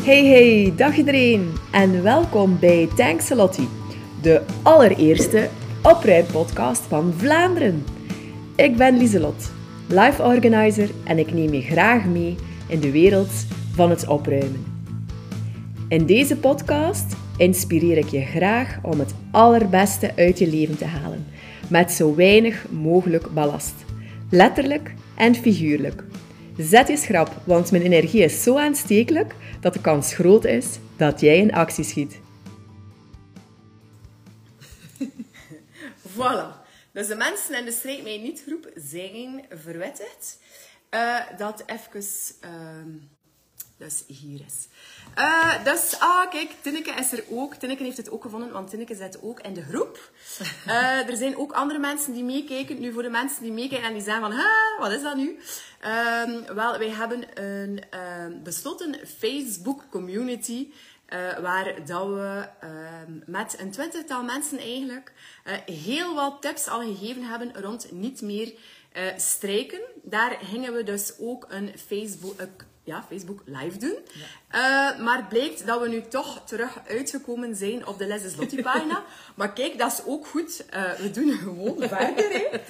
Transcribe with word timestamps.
Hey 0.00 0.26
hey, 0.26 0.72
dag 0.76 0.96
iedereen 0.96 1.52
en 1.70 2.02
welkom 2.02 2.58
bij 2.58 2.88
Lottie, 3.28 3.68
de 4.22 4.42
allereerste 4.62 5.48
opruimpodcast 5.82 6.82
van 6.82 7.12
Vlaanderen. 7.16 7.84
Ik 8.56 8.76
ben 8.76 8.96
Lieselot, 8.96 9.52
life 9.88 10.22
organizer 10.22 10.90
en 11.04 11.18
ik 11.18 11.32
neem 11.32 11.52
je 11.52 11.60
graag 11.60 12.04
mee 12.04 12.36
in 12.68 12.80
de 12.80 12.90
wereld 12.90 13.30
van 13.74 13.90
het 13.90 14.08
opruimen. 14.08 14.64
In 15.88 16.06
deze 16.06 16.36
podcast 16.36 17.16
inspireer 17.36 17.96
ik 17.96 18.08
je 18.08 18.20
graag 18.20 18.78
om 18.82 18.98
het 18.98 19.14
allerbeste 19.30 20.12
uit 20.16 20.38
je 20.38 20.50
leven 20.50 20.78
te 20.78 20.84
halen, 20.84 21.26
met 21.68 21.92
zo 21.92 22.14
weinig 22.14 22.66
mogelijk 22.70 23.34
ballast, 23.34 23.74
letterlijk 24.30 24.94
en 25.14 25.34
figuurlijk. 25.34 26.04
Zet 26.62 26.88
je 26.88 26.96
schrap, 26.96 27.42
want 27.44 27.70
mijn 27.70 27.82
energie 27.82 28.22
is 28.22 28.42
zo 28.42 28.58
aanstekelijk 28.58 29.34
dat 29.60 29.72
de 29.72 29.80
kans 29.80 30.14
groot 30.14 30.44
is 30.44 30.78
dat 30.96 31.20
jij 31.20 31.38
in 31.38 31.52
actie 31.52 31.84
schiet. 31.84 32.20
Voilà. 36.16 36.58
Dus 36.92 37.06
de 37.06 37.14
mensen 37.14 37.58
in 37.58 37.64
de 37.64 37.72
strijd 37.72 38.02
mij 38.02 38.18
niet 38.18 38.42
groep 38.46 38.70
zijn 38.74 39.44
verwittigd 39.50 40.38
uh, 40.90 41.16
dat 41.38 41.62
even 41.66 42.02
uh, 42.44 42.50
dus 43.80 44.04
hier 44.06 44.40
is. 44.46 44.68
Uh, 45.18 45.64
dus, 45.64 45.96
ah, 45.98 46.30
kijk, 46.30 46.50
Tinneke 46.60 46.90
is 46.90 47.12
er 47.12 47.24
ook. 47.30 47.54
Tinneke 47.54 47.82
heeft 47.82 47.96
het 47.96 48.10
ook 48.10 48.22
gevonden, 48.22 48.52
want 48.52 48.70
Tinneke 48.70 48.94
zit 48.94 49.22
ook 49.22 49.40
in 49.40 49.54
de 49.54 49.62
groep. 49.62 50.10
Uh, 50.66 51.08
er 51.10 51.16
zijn 51.16 51.36
ook 51.36 51.52
andere 51.52 51.78
mensen 51.78 52.12
die 52.12 52.24
meekijken. 52.24 52.80
Nu, 52.80 52.92
voor 52.92 53.02
de 53.02 53.10
mensen 53.10 53.42
die 53.42 53.52
meekijken 53.52 53.88
en 53.88 53.94
die 53.94 54.02
zeggen 54.02 54.22
van, 54.22 54.40
wat 54.78 54.92
is 54.92 55.02
dat 55.02 55.16
nu? 55.16 55.38
Uh, 55.84 56.54
wel, 56.54 56.78
wij 56.78 56.90
hebben 56.90 57.42
een 57.42 57.82
ehm, 57.90 58.42
besloten 58.42 58.96
Facebook 59.18 59.84
community. 59.90 60.68
Uh, 61.08 61.38
waar 61.38 61.84
dat 61.84 62.06
we 62.06 62.48
ehm, 62.60 63.12
met 63.26 63.56
een 63.58 63.70
twintigtal 63.70 64.22
mensen 64.22 64.58
eigenlijk 64.58 65.12
heel 65.64 66.14
wat 66.14 66.36
tips 66.40 66.68
al 66.68 66.80
gegeven 66.80 67.22
hebben 67.22 67.52
rond 67.62 67.92
niet 67.92 68.20
meer 68.22 68.52
strijken. 69.16 69.80
Daar 70.02 70.38
gingen 70.42 70.72
we 70.72 70.82
dus 70.82 71.12
ook 71.18 71.46
een 71.48 71.72
Facebook, 71.86 72.40
ja, 72.90 73.04
Facebook 73.08 73.42
live 73.44 73.78
doen. 73.78 73.98
Ja. 74.12 74.92
Uh, 74.94 75.04
maar 75.04 75.26
blijkt 75.28 75.66
dat 75.66 75.80
we 75.80 75.88
nu 75.88 76.02
toch 76.08 76.42
terug 76.44 76.78
uitgekomen 76.88 77.56
zijn 77.56 77.86
op 77.86 77.98
de 77.98 78.06
Les 78.06 78.22
is 78.22 78.36
Lottie 78.36 78.62
pagina. 78.62 79.04
maar 79.36 79.52
kijk, 79.52 79.78
dat 79.78 79.92
is 79.92 80.00
ook 80.06 80.26
goed. 80.26 80.64
Uh, 80.74 80.92
we 80.92 81.10
doen 81.10 81.30
gewoon 81.32 81.76
verder. 81.88 82.60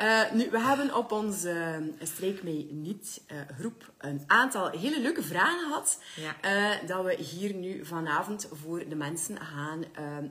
uh, 0.00 0.32
nu, 0.32 0.50
we 0.50 0.60
hebben 0.60 0.94
op 0.94 1.12
onze 1.12 1.54
Strijk 2.02 2.42
mij 2.42 2.66
niet 2.70 3.20
groep 3.58 3.92
een 3.98 4.24
aantal 4.26 4.70
hele 4.70 5.00
leuke 5.00 5.22
vragen 5.22 5.66
gehad. 5.66 5.98
Ja. 6.16 6.78
dat 6.86 7.04
we 7.04 7.14
hier 7.14 7.54
nu 7.54 7.84
vanavond 7.84 8.48
voor 8.52 8.88
de 8.88 8.94
mensen 8.94 9.38
gaan 9.40 9.84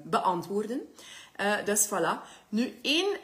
beantwoorden. 0.03 0.81
dus 1.66 1.88
voilà. 1.88 2.22
Nu, 2.50 2.73
een 2.81 3.17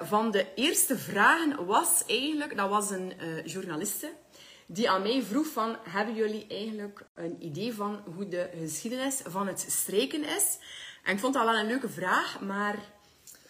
van 0.00 0.30
de 0.30 0.46
eerste 0.54 0.98
vragen 0.98 1.66
was 1.66 2.02
eigenlijk, 2.06 2.56
dat 2.56 2.68
was 2.68 2.90
een 2.90 3.12
journaliste 3.44 4.10
die 4.72 4.90
aan 4.90 5.02
mij 5.02 5.22
vroeg 5.22 5.46
van, 5.46 5.76
hebben 5.88 6.14
jullie 6.14 6.46
eigenlijk 6.48 7.04
een 7.14 7.36
idee 7.38 7.74
van 7.74 8.02
hoe 8.14 8.28
de 8.28 8.50
geschiedenis 8.58 9.20
van 9.24 9.46
het 9.46 9.66
streken 9.68 10.24
is? 10.24 10.58
En 11.02 11.12
ik 11.14 11.20
vond 11.20 11.34
dat 11.34 11.44
wel 11.44 11.54
een 11.54 11.66
leuke 11.66 11.88
vraag, 11.88 12.40
maar 12.40 12.78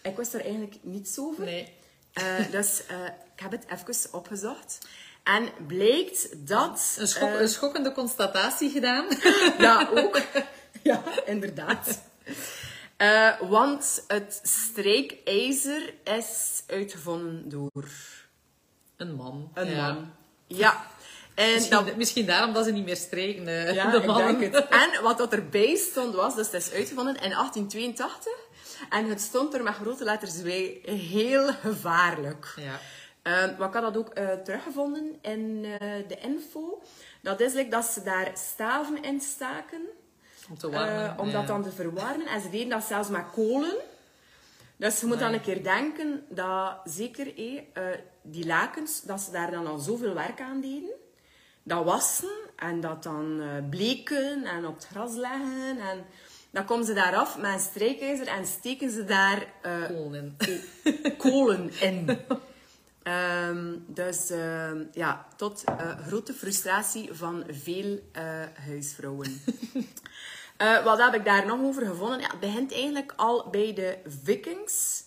ik 0.03 0.17
wist 0.17 0.35
er 0.35 0.41
eigenlijk 0.41 0.77
niets 0.81 1.19
over. 1.19 1.45
Nee. 1.45 1.73
Uh, 2.15 2.51
dus 2.51 2.83
uh, 2.91 3.07
ik 3.07 3.41
heb 3.41 3.51
het 3.51 3.65
even 3.69 4.13
opgezocht. 4.13 4.79
En 5.23 5.49
blijkt 5.67 6.49
dat... 6.49 6.97
Een, 6.99 7.09
schok, 7.09 7.29
uh, 7.29 7.41
een 7.41 7.49
schokkende 7.49 7.93
constatatie 7.93 8.71
gedaan. 8.71 9.07
ja, 9.59 9.89
ook. 9.97 10.21
Ja, 10.83 11.03
inderdaad. 11.25 12.03
want 13.41 14.05
het 14.07 14.41
strijkijzer 14.43 15.95
is 16.05 16.63
uitgevonden 16.67 17.49
door... 17.49 17.89
Een 18.97 19.15
man. 19.15 19.51
Een 19.55 19.71
ja. 19.71 19.93
man. 19.93 20.13
Ja. 20.47 20.91
En 21.35 21.53
misschien, 21.53 21.85
dat, 21.85 21.97
misschien 21.97 22.27
daarom 22.27 22.53
dat 22.53 22.65
ze 22.65 22.73
niet 22.73 22.85
meer 22.85 22.97
streken, 22.97 23.49
uh, 23.49 23.75
ja, 23.75 23.91
de 23.91 24.07
mannen. 24.07 24.41
het. 24.41 24.69
En 24.85 25.03
wat 25.03 25.19
dat 25.19 25.33
erbij 25.33 25.77
stond 25.77 26.15
was, 26.15 26.35
dus 26.35 26.47
het 26.47 26.55
is 26.55 26.73
uitgevonden 26.73 27.15
in 27.15 27.31
1882. 27.31 28.33
En 28.91 29.09
het 29.09 29.21
stond 29.21 29.55
er 29.55 29.63
met 29.63 29.75
grote 29.75 30.05
letters 30.05 30.43
bij, 30.43 30.81
heel 30.85 31.53
gevaarlijk. 31.53 32.55
Ja. 32.57 32.79
Uh, 33.23 33.59
wat 33.59 33.69
ik 33.69 33.75
had 33.75 33.83
dat 33.83 33.97
ook 33.97 34.19
uh, 34.19 34.31
teruggevonden 34.33 35.19
in 35.23 35.65
uh, 35.65 35.79
de 36.09 36.19
info. 36.23 36.83
Dat 37.21 37.41
is 37.41 37.53
like, 37.53 37.71
dat 37.71 37.85
ze 37.85 38.03
daar 38.03 38.31
staven 38.35 39.03
in 39.03 39.21
staken. 39.21 39.81
Om, 40.49 40.59
te 40.59 40.71
warmen, 40.71 41.19
om 41.19 41.33
dat 41.33 41.47
dan 41.47 41.63
te 41.63 41.71
verwarmen. 41.71 42.27
En 42.27 42.41
ze 42.41 42.51
deden 42.51 42.69
dat 42.69 42.85
zelfs 42.85 43.09
met 43.09 43.25
kolen. 43.33 43.75
Dus 44.77 45.01
je 45.01 45.07
moet 45.07 45.19
dan 45.19 45.33
een 45.33 45.41
keer 45.41 45.63
denken 45.63 46.25
dat 46.29 46.81
zeker 46.85 47.35
die 48.23 48.47
lakens, 48.47 49.03
dat 49.03 49.21
ze 49.21 49.31
daar 49.31 49.51
dan 49.51 49.67
al 49.67 49.79
zoveel 49.79 50.15
werk 50.15 50.41
aan 50.41 50.61
deden 50.61 50.93
dat 51.63 51.85
wassen 51.85 52.43
en 52.57 52.81
dat 52.81 53.03
dan 53.03 53.41
uh, 53.41 53.47
bleken 53.71 54.45
en 54.45 54.67
op 54.67 54.75
het 54.75 54.87
gras 54.87 55.15
leggen. 55.15 55.79
En 55.79 56.05
dan 56.51 56.65
komen 56.65 56.87
ze 56.87 56.93
daar 56.93 57.17
af 57.17 57.39
met 57.39 57.53
een 57.53 57.61
strijkijzer 57.61 58.27
en 58.27 58.47
steken 58.47 58.91
ze 58.91 59.05
daar 59.05 59.47
uh, 59.67 59.87
kolen 59.87 60.37
in. 60.39 60.61
kolen 61.17 61.71
in. 61.81 62.19
um, 63.49 63.85
dus 63.87 64.31
uh, 64.31 64.71
ja, 64.93 65.27
tot 65.37 65.65
grote 66.07 66.33
frustratie 66.33 67.13
van 67.13 67.45
veel 67.49 68.01
huisvrouwen. 68.67 69.43
wat 70.85 70.99
heb 70.99 71.15
ik 71.15 71.25
daar 71.25 71.47
nog 71.47 71.61
over 71.61 71.87
gevonden? 71.87 72.21
Ja, 72.21 72.31
het 72.31 72.41
begint 72.41 72.73
eigenlijk 72.73 73.13
al 73.17 73.51
bij 73.51 73.75
de 73.75 73.99
vikings. 74.25 75.05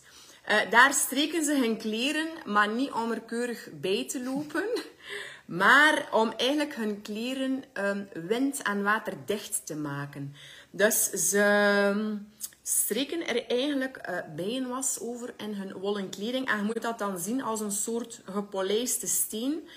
daar 0.69 0.93
streken 0.93 1.43
ze 1.43 1.57
hun 1.57 1.77
kleren, 1.77 2.27
maar 2.45 2.69
niet 2.69 2.91
om 2.91 3.11
er 3.11 3.21
keurig 3.21 3.69
bij 3.73 4.07
te 4.07 4.23
lopen. 4.23 4.65
Maar 5.45 6.07
om 6.11 6.33
eigenlijk 6.37 6.75
hun 6.75 7.01
kleren 7.01 7.63
um, 7.73 8.07
wind- 8.13 8.61
en 8.61 8.83
waterdicht 8.83 9.65
te 9.65 9.75
maken. 9.75 10.35
Dus 10.69 11.09
ze 11.09 11.39
ehm, 11.39 12.17
streken 12.61 13.27
er 13.27 13.45
eigenlijk 13.47 14.07
uh, 14.09 14.17
bijenwas 14.35 14.99
over 14.99 15.33
in 15.37 15.53
hun 15.53 15.73
wollen 15.73 16.09
kleding. 16.09 16.49
En 16.49 16.57
je 16.57 16.63
moet 16.63 16.81
dat 16.81 16.99
dan 16.99 17.19
zien 17.19 17.43
als 17.43 17.59
een 17.59 17.71
soort 17.71 18.21
gepolijste 18.25 19.07
steen. 19.07 19.67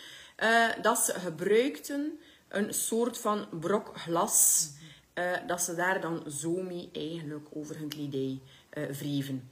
Uh, 0.43 0.67
dat 0.83 0.99
ze 0.99 1.13
gebruikten, 1.13 2.19
een 2.49 2.75
soort 2.75 3.19
van 3.19 3.47
brok 3.61 3.99
glas. 3.99 4.69
Uh, 5.15 5.25
dat 5.47 5.63
ze 5.63 5.75
daar 5.75 6.01
dan 6.01 6.23
zo 6.31 6.51
mee 6.51 6.89
eigenlijk 6.93 7.49
over 7.53 7.79
hun 7.79 7.89
kledij 7.89 8.41
wreven. 8.71 9.51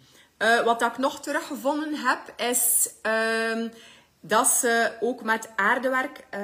wat 0.65 0.83
ik 0.83 0.99
nog 0.99 1.21
teruggevonden 1.21 1.95
heb, 1.95 2.41
is... 2.51 2.91
Ehm, 4.27 4.29
dat 4.29 4.47
ze 4.47 4.93
ook 5.01 5.23
met 5.23 5.49
aardewerk 5.57 6.27
uh, 6.35 6.41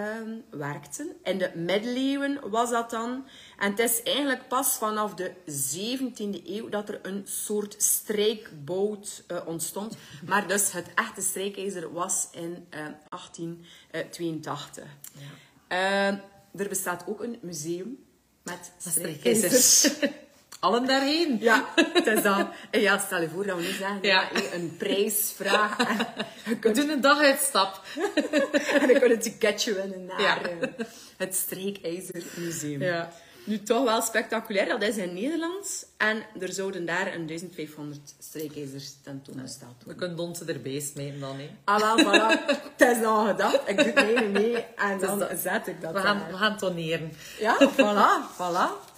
werkten. 0.51 1.17
In 1.23 1.39
de 1.39 1.51
middeleeuwen 1.55 2.51
was 2.51 2.71
dat 2.71 2.91
dan. 2.91 3.27
En 3.59 3.71
het 3.71 3.79
is 3.79 4.03
eigenlijk 4.03 4.49
pas 4.49 4.77
vanaf 4.77 5.15
de 5.15 5.33
17e 5.47 6.47
eeuw 6.47 6.69
dat 6.69 6.89
er 6.89 6.99
een 7.03 7.23
soort 7.25 7.83
strijkboot 7.83 9.25
uh, 9.29 9.47
ontstond. 9.47 9.97
Maar 10.27 10.49
dus 10.49 10.73
het 10.73 10.87
echte 10.95 11.21
strijkijzer 11.21 11.93
was 11.93 12.29
in 12.33 12.67
uh, 12.71 12.87
1882. 13.09 14.85
Ja. 15.13 15.21
Ehm, 15.69 16.17
er 16.57 16.69
bestaat 16.69 17.05
ook 17.07 17.23
een 17.23 17.39
museum 17.43 18.05
met 18.43 18.73
strijkijzers. 18.79 19.89
allen 20.63 20.87
daarheen. 20.87 21.39
Ja, 21.41 21.65
het 21.93 22.07
is 22.07 22.23
dan. 22.23 22.49
En 22.71 22.81
ja, 22.81 22.99
stel 22.99 23.21
je 23.21 23.29
voor 23.29 23.47
dat 23.47 23.57
we 23.57 23.63
nu 23.63 23.69
zeggen, 23.69 23.99
ja. 24.03 24.29
een 24.53 24.75
prijsvraag. 24.79 25.77
We 26.61 26.71
doen 26.71 26.89
een 26.89 27.01
daguitstap. 27.01 27.81
en 28.81 28.89
dan 28.89 28.99
kun 28.99 29.09
je 29.09 29.15
een 29.15 29.21
ticketje 29.21 29.75
winnen 29.75 30.05
naar 30.05 30.21
ja. 30.21 30.39
uh, 30.51 30.69
het 31.17 31.35
Streekijzermuseum. 31.35 32.83
Ja. 32.83 33.13
Nu 33.45 33.63
toch 33.63 33.85
wel 33.85 34.03
spectaculair, 34.03 34.67
dat 34.67 34.83
is 34.83 34.97
in 34.97 35.15
Nederland. 35.15 35.87
En 35.97 36.23
er 36.41 36.53
zouden 36.53 36.87
daar 36.87 37.15
een 37.15 37.27
1500 37.27 38.15
strijkijzers 38.19 38.95
tentoongesteld 39.03 39.71
worden. 39.71 39.93
We 39.93 39.95
kunnen 39.95 40.17
donzen 40.17 40.49
erbij 40.49 40.81
smijten 40.81 41.21
dan, 41.21 41.37
hè. 41.39 41.51
Ah, 41.65 41.81
wel, 41.81 41.99
voilà. 41.99 42.45
het 42.77 42.97
is 42.97 43.05
al 43.05 43.27
gedacht. 43.27 43.61
Ik 43.67 43.77
doe 43.77 43.87
het 43.87 43.95
mee, 43.95 44.29
mee 44.29 44.65
en 44.77 44.99
dan 44.99 45.29
zet 45.37 45.67
ik 45.67 45.81
dat 45.81 45.93
We 45.93 45.99
gaan, 45.99 46.23
we 46.31 46.37
gaan 46.37 46.57
toneren. 46.57 47.13
Ja, 47.39 47.57
voilà, 47.77 48.37
voilà. 48.37 48.91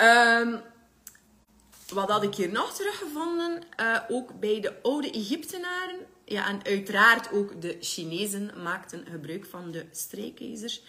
Um, 0.00 0.60
wat 1.92 2.10
had 2.10 2.22
ik 2.22 2.34
hier 2.34 2.52
nog 2.52 2.74
teruggevonden? 2.74 3.62
Uh, 3.80 3.98
ook 4.08 4.40
bij 4.40 4.60
de 4.60 4.82
oude 4.82 5.10
Egyptenaren. 5.10 5.96
Ja, 6.24 6.48
en 6.48 6.64
uiteraard 6.64 7.32
ook 7.32 7.60
de 7.60 7.76
Chinezen 7.80 8.50
maakten 8.62 9.06
gebruik 9.10 9.46
van 9.46 9.70
de 9.70 9.86
strijkijzers. 9.90 10.82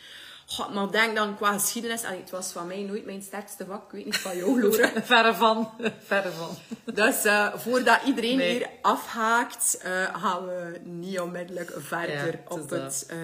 God, 0.46 0.74
maar 0.74 0.92
denk 0.92 1.16
dan 1.16 1.36
qua 1.36 1.52
geschiedenis, 1.54 2.04
allee, 2.04 2.20
het 2.20 2.30
was 2.30 2.52
van 2.52 2.68
mij 2.68 2.82
nooit 2.82 3.06
mijn 3.06 3.22
sterkste 3.22 3.66
vak. 3.66 3.84
Ik 3.84 3.92
weet 3.92 4.06
niet 4.06 4.18
van 4.18 4.38
jou, 4.38 4.62
Lore. 4.62 4.92
verre 5.04 5.34
van. 5.34 5.70
Verre 6.08 6.32
van. 6.32 6.58
Dus 6.94 7.26
uh, 7.26 7.56
voordat 7.56 8.00
iedereen 8.06 8.38
nee. 8.38 8.52
hier 8.52 8.70
afhaakt, 8.82 9.82
uh, 9.86 10.22
gaan 10.22 10.46
we 10.46 10.80
niet 10.84 11.20
onmiddellijk 11.20 11.74
verder 11.78 12.28
ja, 12.28 12.40
op, 12.48 12.70
het, 12.70 13.08
uh, 13.12 13.18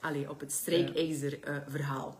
allee, 0.00 0.30
op 0.30 0.40
het 0.40 0.52
strijkijzer 0.52 1.38
verhaal. 1.68 2.18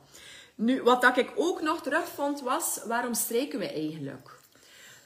Nu, 0.55 0.83
wat 0.83 1.03
dat 1.03 1.17
ik 1.17 1.33
ook 1.37 1.63
nog 1.63 1.83
terugvond 1.83 2.41
was, 2.41 2.81
waarom 2.87 3.15
streken 3.15 3.59
we 3.59 3.73
eigenlijk? 3.73 4.31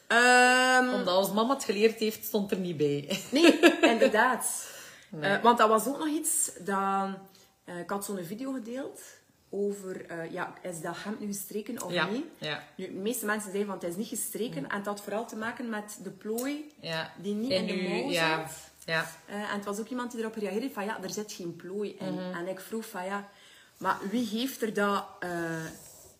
Ehm, 0.09 0.89
Omdat 0.95 1.15
als 1.15 1.33
mama 1.33 1.55
het 1.55 1.65
geleerd 1.65 1.99
heeft, 1.99 2.25
stond 2.25 2.51
er 2.51 2.59
niet 2.59 2.77
bij. 2.77 3.21
Nee, 3.31 3.59
inderdaad. 3.93 4.71
Eh, 5.21 5.43
want 5.43 5.59
dat 5.59 5.69
was 5.69 5.87
ook 5.87 5.99
nog 5.99 6.09
iets 6.09 6.51
dat... 6.61 7.09
eh, 7.65 7.79
ik 7.79 7.91
had 7.91 8.05
zo'n 8.05 8.25
video 8.25 8.53
gedeeld 8.53 9.01
over... 9.51 10.07
eh, 10.07 10.33
ja, 10.33 10.55
is 10.63 10.81
dat 10.81 10.95
hemd 10.99 11.21
nu 11.21 11.27
gestreken 11.27 11.83
of 11.83 11.93
Ja, 11.93 12.07
niet? 12.07 12.25
ja. 12.39 12.63
Nu, 12.77 12.87
de 12.87 12.93
meeste 12.93 13.27
mensen 13.27 13.51
zeiden 13.51 13.71
van 13.73 13.81
het 13.81 13.89
is 13.91 13.97
niet 13.97 14.09
gestreken. 14.09 14.69
En 14.71 14.77
het 14.77 14.87
had 14.87 15.01
vooral 15.01 15.27
te 15.27 15.37
maken 15.37 15.69
met 15.69 15.99
de 16.03 16.11
plooi 16.11 16.73
Ja. 16.81 17.13
die 17.23 17.35
niet 17.35 17.51
En 17.51 17.69
in 17.69 17.77
de 17.77 17.89
mouw 17.89 18.11
ja. 18.11 18.39
zat. 18.47 18.57
Ja. 18.85 19.07
En 19.27 19.41
het 19.57 19.65
was 19.65 19.79
ook 19.79 19.89
iemand 19.89 20.11
die 20.11 20.21
erop 20.21 20.35
reageerde 20.35 20.71
van 20.71 20.85
ja, 20.85 21.03
er 21.03 21.11
zit 21.11 21.33
geen 21.33 21.57
plooi 21.57 21.97
in. 21.99 22.15
Mhm. 22.15 22.35
En 22.35 22.49
ik 22.49 22.61
vroeg 22.61 22.87
van 22.87 23.05
ja, 23.05 23.29
maar 23.77 23.97
wie 24.11 24.27
heeft 24.29 24.63
er 24.63 24.75
dat 24.75 25.05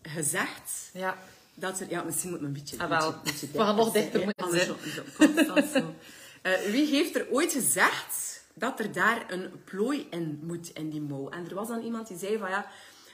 gezegd? 0.03 0.91
Ja. 0.93 1.17
Dat 1.59 1.81
er, 1.81 1.91
ja, 1.91 2.03
misschien 2.03 2.31
moet 2.31 2.41
me 2.41 2.47
een 2.47 2.53
beetje, 2.53 2.79
Ah, 2.79 2.89
wel. 2.89 3.11
beetje, 3.13 3.23
beetje 3.47 3.59
We 3.59 3.65
gaan 3.65 3.77
nog 3.77 3.93
dichter 3.93 4.25
moeten 4.25 4.51
zo- 4.61 5.63
zo. 5.73 5.95
Eh, 6.43 6.53
wie 6.61 6.87
heeft 6.87 7.17
er 7.17 7.27
ooit 7.31 7.53
gezegd 7.53 8.43
dat 8.55 8.81
er 8.81 8.93
daar 8.93 9.25
een 9.33 9.51
plooi 9.65 10.07
in 10.11 10.41
moet 10.43 10.69
in 10.69 10.91
die 10.91 11.01
mouw? 11.01 11.29
En 11.29 11.49
er 11.49 11.55
was 11.55 11.69
dan 11.69 11.83
iemand 11.83 12.09
die 12.09 12.19
zei 12.19 12.39
van 12.39 12.51
ja, 12.51 12.67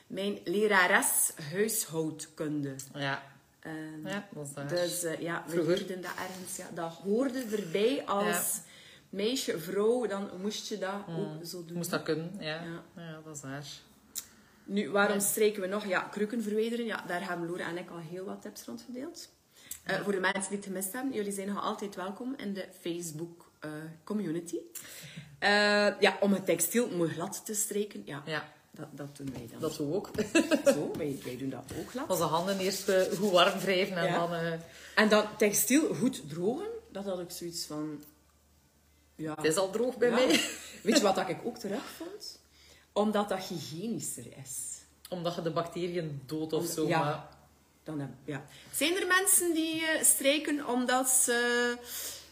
mijn 0.07 0.39
lerares 0.45 1.33
huishoudkunde. 1.53 2.75
Ja. 2.95 3.23
Ehm, 3.61 4.07
Ja, 4.09 4.29
dat 4.35 4.47
is 4.47 4.53
waar. 4.55 4.69
dus 4.69 5.03
eh, 5.03 5.21
ja, 5.21 5.45
we 5.47 5.53
Vroeger. 5.53 5.87
dat 5.87 5.97
ergens. 6.29 6.57
Ja, 6.57 6.67
dat 6.75 6.93
hoorde 6.93 7.45
erbij 7.57 8.03
als 8.07 8.25
Ja. 8.27 8.43
meisje, 9.09 9.59
vrouw. 9.59 10.07
Dan 10.07 10.31
moest 10.41 10.69
je 10.69 10.79
dat 10.79 10.95
ook 11.09 11.45
zo 11.47 11.65
doen. 11.65 11.77
Moest 11.77 11.91
dat 11.91 12.03
kunnen, 12.03 12.33
ja. 12.39 12.63
Ja. 12.63 12.83
Ja, 12.97 13.21
dat 13.25 13.37
is 13.37 13.43
waar. 13.43 13.65
Nu, 14.65 14.91
waarom 14.91 15.21
strijken 15.21 15.61
we 15.61 15.67
nog? 15.69 15.87
Ja, 15.87 16.01
krukken 16.01 16.43
verwijderen. 16.43 16.87
Ja, 16.87 17.05
daar 17.07 17.29
hebben 17.29 17.47
Laura 17.47 17.69
en 17.69 17.79
ik 17.79 17.91
al 17.91 17.99
heel 17.99 18.25
wat 18.25 18.43
tips 18.43 18.65
rond 18.65 18.83
gedeeld. 18.87 19.29
Eh, 19.83 20.01
voor 20.01 20.13
de 20.13 20.21
mensen 20.21 20.49
die 20.49 20.57
het 20.57 20.67
gemist 20.67 20.93
hebben, 20.93 21.13
jullie 21.13 21.33
zijn 21.33 21.49
nog 21.49 21.63
altijd 21.63 21.95
welkom 21.95 22.35
in 22.37 22.55
de 22.55 22.67
Facebook 22.81 23.51
eh, 23.61 23.71
community. 24.05 24.57
Eh, 25.39 25.51
ja, 26.01 26.17
om 26.21 26.33
het 26.33 26.47
textiel 26.47 26.89
mooi 26.97 27.11
glad 27.13 27.45
te 27.45 27.55
strijken, 27.55 28.03
ja, 28.05 28.23
Ja, 28.27 28.53
dat, 28.71 28.87
dat 28.91 29.17
doen 29.17 29.33
wij 29.33 29.49
dan. 29.51 29.61
dat 29.61 29.77
doen 29.77 29.89
we 29.91 29.95
ook. 29.97 30.11
Zo, 30.65 30.91
wij, 30.97 31.19
wij 31.25 31.37
doen 31.37 31.51
dat 31.51 31.73
ook 31.79 31.91
glad. 31.91 32.11
Onze 32.11 32.23
handen 32.23 32.59
eerst 32.59 32.93
goed 33.17 33.31
warm 33.31 33.59
wrijven 33.59 33.97
en 33.97 34.05
Ja. 34.05 34.27
dan... 34.27 34.61
En 34.95 35.09
dan 35.09 35.37
textiel 35.37 35.95
goed 35.95 36.29
drogen, 36.29 36.67
dat 36.93 37.05
had 37.05 37.21
ik 37.21 37.31
zoiets 37.31 37.65
van... 37.65 38.03
Ja, 39.17 39.35
het 39.35 39.45
is 39.45 39.57
al 39.57 39.71
droog 39.71 39.97
bij 39.99 40.09
Ja. 40.09 40.15
mij. 40.15 40.27
Weet 40.83 40.97
je 40.97 41.03
wat 41.03 41.15
dat 41.15 41.29
ik 41.29 41.37
ook 41.45 41.59
terugvond? 41.59 42.39
Omdat 42.95 43.29
dat 43.29 43.39
hygiënischer 43.45 44.27
is. 44.43 44.53
Omdat 45.09 45.35
je 45.35 45.43
de 45.43 45.51
bacteriën 45.51 46.23
dood 46.27 46.53
of 46.53 46.63
Om- 46.63 46.73
zo. 46.73 46.87
ja. 46.89 46.99
Maar 46.99 47.29
Dan 47.85 48.01
heb, 48.01 48.09
ja. 48.25 48.45
Zijn 48.73 48.97
er 48.97 49.07
mensen 49.07 49.55
die 49.55 49.87
eh, 49.87 50.03
strijken 50.05 50.67
omdat 50.69 51.09
ze 51.09 51.77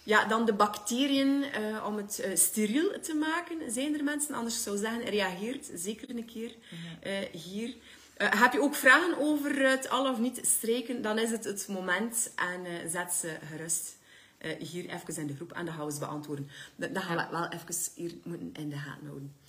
ja, 0.02 0.24
dan 0.24 0.44
de 0.44 0.52
bacteriën, 0.52 1.44
eh, 1.44 1.84
om 1.86 1.96
het 1.96 2.18
eh, 2.20 2.36
steriel 2.36 3.00
te 3.00 3.14
maken, 3.14 3.72
zijn 3.72 3.94
er 3.98 4.04
mensen, 4.04 4.34
anders 4.34 4.62
zou 4.62 4.76
ik 4.76 4.82
zeggen, 4.82 5.04
reageert 5.04 5.70
zeker 5.74 6.10
een 6.10 6.24
keer 6.24 6.54
eh, 7.00 7.12
hier. 7.40 7.74
Heb 8.16 8.52
je 8.52 8.60
ook 8.62 8.74
vragen 8.74 9.18
over 9.18 9.68
het 9.68 9.88
al 9.88 10.10
of 10.10 10.18
niet 10.18 10.40
strijken, 10.46 11.02
dan 11.02 11.18
is 11.18 11.30
het 11.30 11.44
het 11.44 11.66
moment 11.68 12.30
en 12.36 12.90
zet 12.90 13.12
ze 13.12 13.36
gerust 13.50 13.96
eh, 14.42 14.56
hier 14.58 14.84
even 14.90 15.16
in 15.16 15.26
de 15.26 15.34
groep 15.34 15.52
gaan 15.54 15.86
we 15.86 15.92
ze 15.92 15.98
beantwoorden. 15.98 16.48
Dat, 16.76 16.94
dat 16.94 17.02
gaan 17.02 17.16
we 17.16 17.36
wel 17.38 17.48
even 17.48 17.92
hier 17.94 18.14
moeten 18.24 18.52
in 18.52 18.68
de 18.68 18.76
gaten 18.76 19.06
houden. 19.06 19.34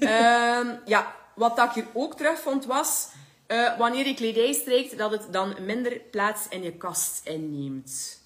Ehm, 0.00 0.76
ja, 0.84 1.16
wat 1.34 1.56
dat 1.56 1.68
ik 1.68 1.74
hier 1.74 1.86
ook 1.92 2.16
terugvond 2.16 2.66
was, 2.66 3.08
eh, 3.46 3.78
wanneer 3.78 4.06
je 4.06 4.14
kledij 4.14 4.52
strijkt, 4.52 4.98
dat 4.98 5.10
het 5.10 5.32
dan 5.32 5.54
minder 5.64 6.00
plaats 6.10 6.48
in 6.48 6.62
je 6.62 6.72
kast 6.72 7.26
inneemt. 7.26 8.22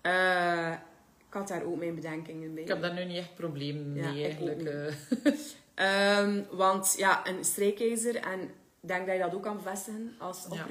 Eh, 0.00 0.72
ik 1.28 1.34
had 1.36 1.48
daar 1.48 1.62
ook 1.62 1.78
mijn 1.78 1.94
bedenkingen 1.94 2.54
bij. 2.54 2.62
ik 2.62 2.68
heb 2.68 2.80
daar 2.80 2.94
nu 2.94 3.04
niet 3.04 3.16
echt 3.16 3.34
probleem 3.34 3.92
mee 3.92 4.24
eigenlijk. 4.24 4.62
eh. 4.62 5.32
Ehm, 5.74 6.42
want 6.50 6.94
ja, 6.96 7.26
een 7.26 7.44
strijkijzer, 7.44 8.16
en 8.16 8.40
ik 8.40 8.48
denk 8.80 9.06
dat 9.06 9.16
je 9.16 9.22
dat 9.22 9.34
ook 9.34 9.42
kan 9.42 9.56
bevestigen 9.56 10.14
als 10.18 10.46
Ja. 10.50 10.66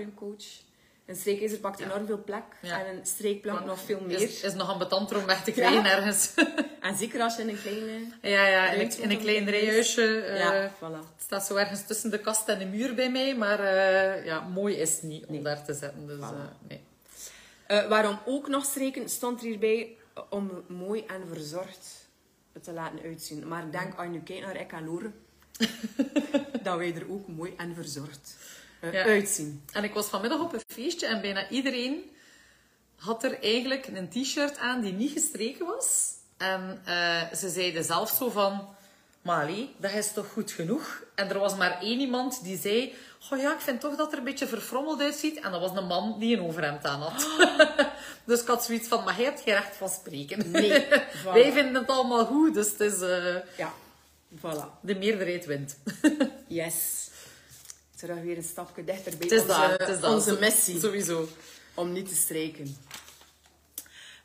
Een 1.09 1.15
strijkijzer 1.15 1.57
pakt 1.57 1.79
enorm 1.79 2.05
veel 2.05 2.23
plek 2.23 2.43
en 2.61 2.87
een 2.87 3.05
streekplank 3.05 3.65
nog 3.65 3.79
veel 3.79 4.01
meer. 4.01 4.21
Is, 4.21 4.41
is 4.41 4.53
nog 4.53 4.69
ambetant 4.69 5.15
om 5.15 5.25
weg 5.25 5.43
te 5.43 5.51
krijgen 5.59 5.85
ergens. 5.85 6.33
En 6.79 6.95
zeker 6.95 7.21
als 7.21 7.35
je 7.35 7.41
in 7.41 7.49
een 7.49 7.61
kleine... 7.61 8.07
ja, 8.21 8.47
ja, 8.47 8.71
in 8.71 8.79
een, 8.79 9.01
in 9.01 9.09
een 9.09 9.17
om 9.17 9.23
klein 9.23 9.49
rijhuisje. 9.49 10.01
ja, 10.37 10.71
voilà. 10.75 11.13
Het 11.15 11.23
staat 11.23 11.45
zo 11.45 11.55
ergens 11.55 11.85
tussen 11.85 12.11
de 12.11 12.19
kast 12.19 12.47
en 12.47 12.59
de 12.59 12.65
muur 12.65 12.95
bij 12.95 13.11
mij, 13.11 13.35
maar 13.35 13.59
eh, 13.59 14.25
ja, 14.25 14.39
mooi 14.39 14.75
is 14.75 14.93
het 14.93 15.03
niet 15.03 15.25
om 15.25 15.43
daar 15.43 15.63
te 15.65 15.73
zetten. 15.73 16.07
Dus, 16.07 16.19
eh, 16.19 16.31
nee. 16.67 17.87
Waarom 17.87 18.19
ook 18.25 18.47
nog 18.47 18.65
streken 18.65 19.09
stond 19.09 19.41
er 19.41 19.47
hierbij 19.47 19.97
om 20.29 20.63
mooi 20.67 21.03
en 21.05 21.27
verzorgd 21.27 22.09
te 22.61 22.73
laten 22.73 23.01
uitzien. 23.03 23.47
Maar 23.47 23.65
ik 23.65 23.71
denk, 23.71 23.95
als 23.95 24.05
je 24.05 24.11
nu 24.11 24.21
kijkt 24.21 24.45
naar 24.45 24.59
ik 24.61 24.71
en 24.71 24.85
Lore, 24.85 25.11
dat 26.63 26.77
wij 26.77 26.95
er 26.95 27.11
ook 27.11 27.27
mooi 27.27 27.53
en 27.57 27.75
verzorgd 27.75 28.35
eh, 28.79 28.93
Ja. 28.93 29.03
uitzien. 29.03 29.63
En 29.73 29.83
ik 29.83 29.93
was 29.93 30.07
vanmiddag 30.07 30.39
op 30.39 30.53
een 30.53 30.61
feestje 30.67 31.05
en 31.07 31.21
bijna 31.21 31.49
iedereen 31.49 32.11
had 32.95 33.23
er 33.23 33.41
eigenlijk 33.43 33.87
een 33.87 34.09
t-shirt 34.09 34.57
aan 34.57 34.81
die 34.81 34.93
niet 34.93 35.11
gestreken 35.11 35.65
was. 35.65 36.07
En 36.37 36.81
eh, 36.85 37.33
ze 37.33 37.49
zeiden 37.49 37.83
zelf 37.83 38.09
zo 38.09 38.29
van... 38.29 38.77
Allee, 39.25 39.75
dat 39.77 39.91
is 39.91 40.11
toch 40.13 40.27
goed 40.31 40.51
genoeg? 40.51 41.03
En 41.15 41.29
er 41.29 41.39
was 41.39 41.55
maar 41.55 41.81
één 41.81 41.99
iemand 41.99 42.43
die 42.43 42.57
zei... 42.57 42.93
Oh 43.31 43.39
ja, 43.39 43.53
ik 43.53 43.59
vind 43.59 43.81
toch 43.81 43.95
dat 43.95 44.11
er 44.11 44.17
een 44.17 44.23
beetje 44.23 44.47
verfrommeld 44.47 45.01
uitziet. 45.01 45.39
En 45.39 45.51
dat 45.51 45.59
was 45.61 45.71
een 45.77 45.85
man 45.87 46.19
die 46.19 46.37
een 46.37 46.43
overhemd 46.43 46.85
aan 46.85 47.01
had. 47.01 47.27
dus 48.25 48.41
ik 48.41 48.47
had 48.47 48.63
zoiets 48.63 48.87
van... 48.87 49.03
Maar 49.03 49.15
jij 49.15 49.25
hebt 49.25 49.41
geen 49.41 49.53
recht 49.53 49.75
van 49.75 49.89
spreken. 49.89 50.51
Nee, 50.51 50.85
voilà. 51.21 51.33
Wij 51.33 51.51
vinden 51.51 51.73
het 51.81 51.89
allemaal 51.89 52.25
goed, 52.25 52.53
dus 52.53 52.71
het 52.71 52.79
is... 52.79 53.01
eh, 53.01 53.35
Ja, 53.57 53.73
voilà. 54.37 54.79
de 54.81 54.95
meerderheid 54.95 55.45
wint. 55.45 55.77
Yes. 56.47 57.08
Terug 57.99 58.21
weer 58.21 58.37
een 58.37 58.43
stapje 58.43 58.83
dichter 58.83 59.17
bij 59.17 59.27
Het 59.27 59.31
is 59.31 59.41
onze, 59.41 59.47
dat, 59.69 59.79
het 59.79 59.89
is 59.89 59.99
dat. 59.99 60.13
onze 60.13 60.33
Zo- 60.33 60.39
missie. 60.39 60.79
Sowieso. 60.79 61.27
om 61.73 61.91
niet 61.91 62.07
te 62.09 62.15
strijken. 62.15 62.75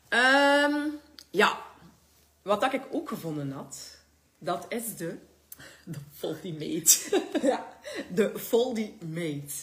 Ehm, 0.09 0.75
ja, 1.29 1.59
wat 2.41 2.61
dat 2.61 2.73
ik 2.73 2.81
ook 2.91 3.09
gevonden 3.09 3.51
had, 3.51 3.77
dat 4.37 4.65
is 4.69 4.95
de, 4.97 5.15
De 5.83 5.97
Ultimate. 6.23 6.97
ja, 7.51 7.67
de 8.13 8.39
Foldy 8.39 8.91
Mate. 9.13 9.53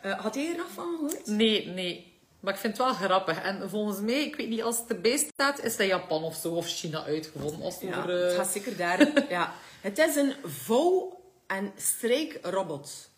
Eh, 0.00 0.20
had 0.20 0.34
jij 0.34 0.50
er 0.50 0.56
nog 0.56 0.70
van 0.74 0.94
gehoord? 0.96 1.26
Nee, 1.26 1.66
nee. 1.66 2.10
Maar 2.40 2.54
ik 2.54 2.60
vind 2.60 2.76
het 2.78 2.86
wel 2.86 2.94
grappig. 2.94 3.42
En 3.42 3.70
volgens 3.70 3.98
mij, 4.00 4.24
ik 4.24 4.36
weet 4.36 4.48
niet, 4.48 4.62
als 4.62 4.78
het 4.78 4.88
erbij 4.88 5.16
staat, 5.32 5.60
is 5.64 5.76
dat 5.76 5.86
Japan 5.86 6.22
of 6.22 6.34
zo, 6.36 6.54
of 6.54 6.66
China 6.68 7.04
uitgevonden. 7.04 7.62
Als 7.62 7.74
het 7.74 7.82
Ja, 7.82 7.98
over, 7.98 8.16
eh, 8.20 8.26
het 8.26 8.34
gaat 8.34 8.52
zeker 8.52 8.76
daar. 8.76 9.12
ja. 9.30 9.52
Het 9.80 9.98
is 9.98 10.16
een 10.16 10.34
vouw- 10.44 11.20
en 11.46 11.72
strijkrobot. 11.76 13.10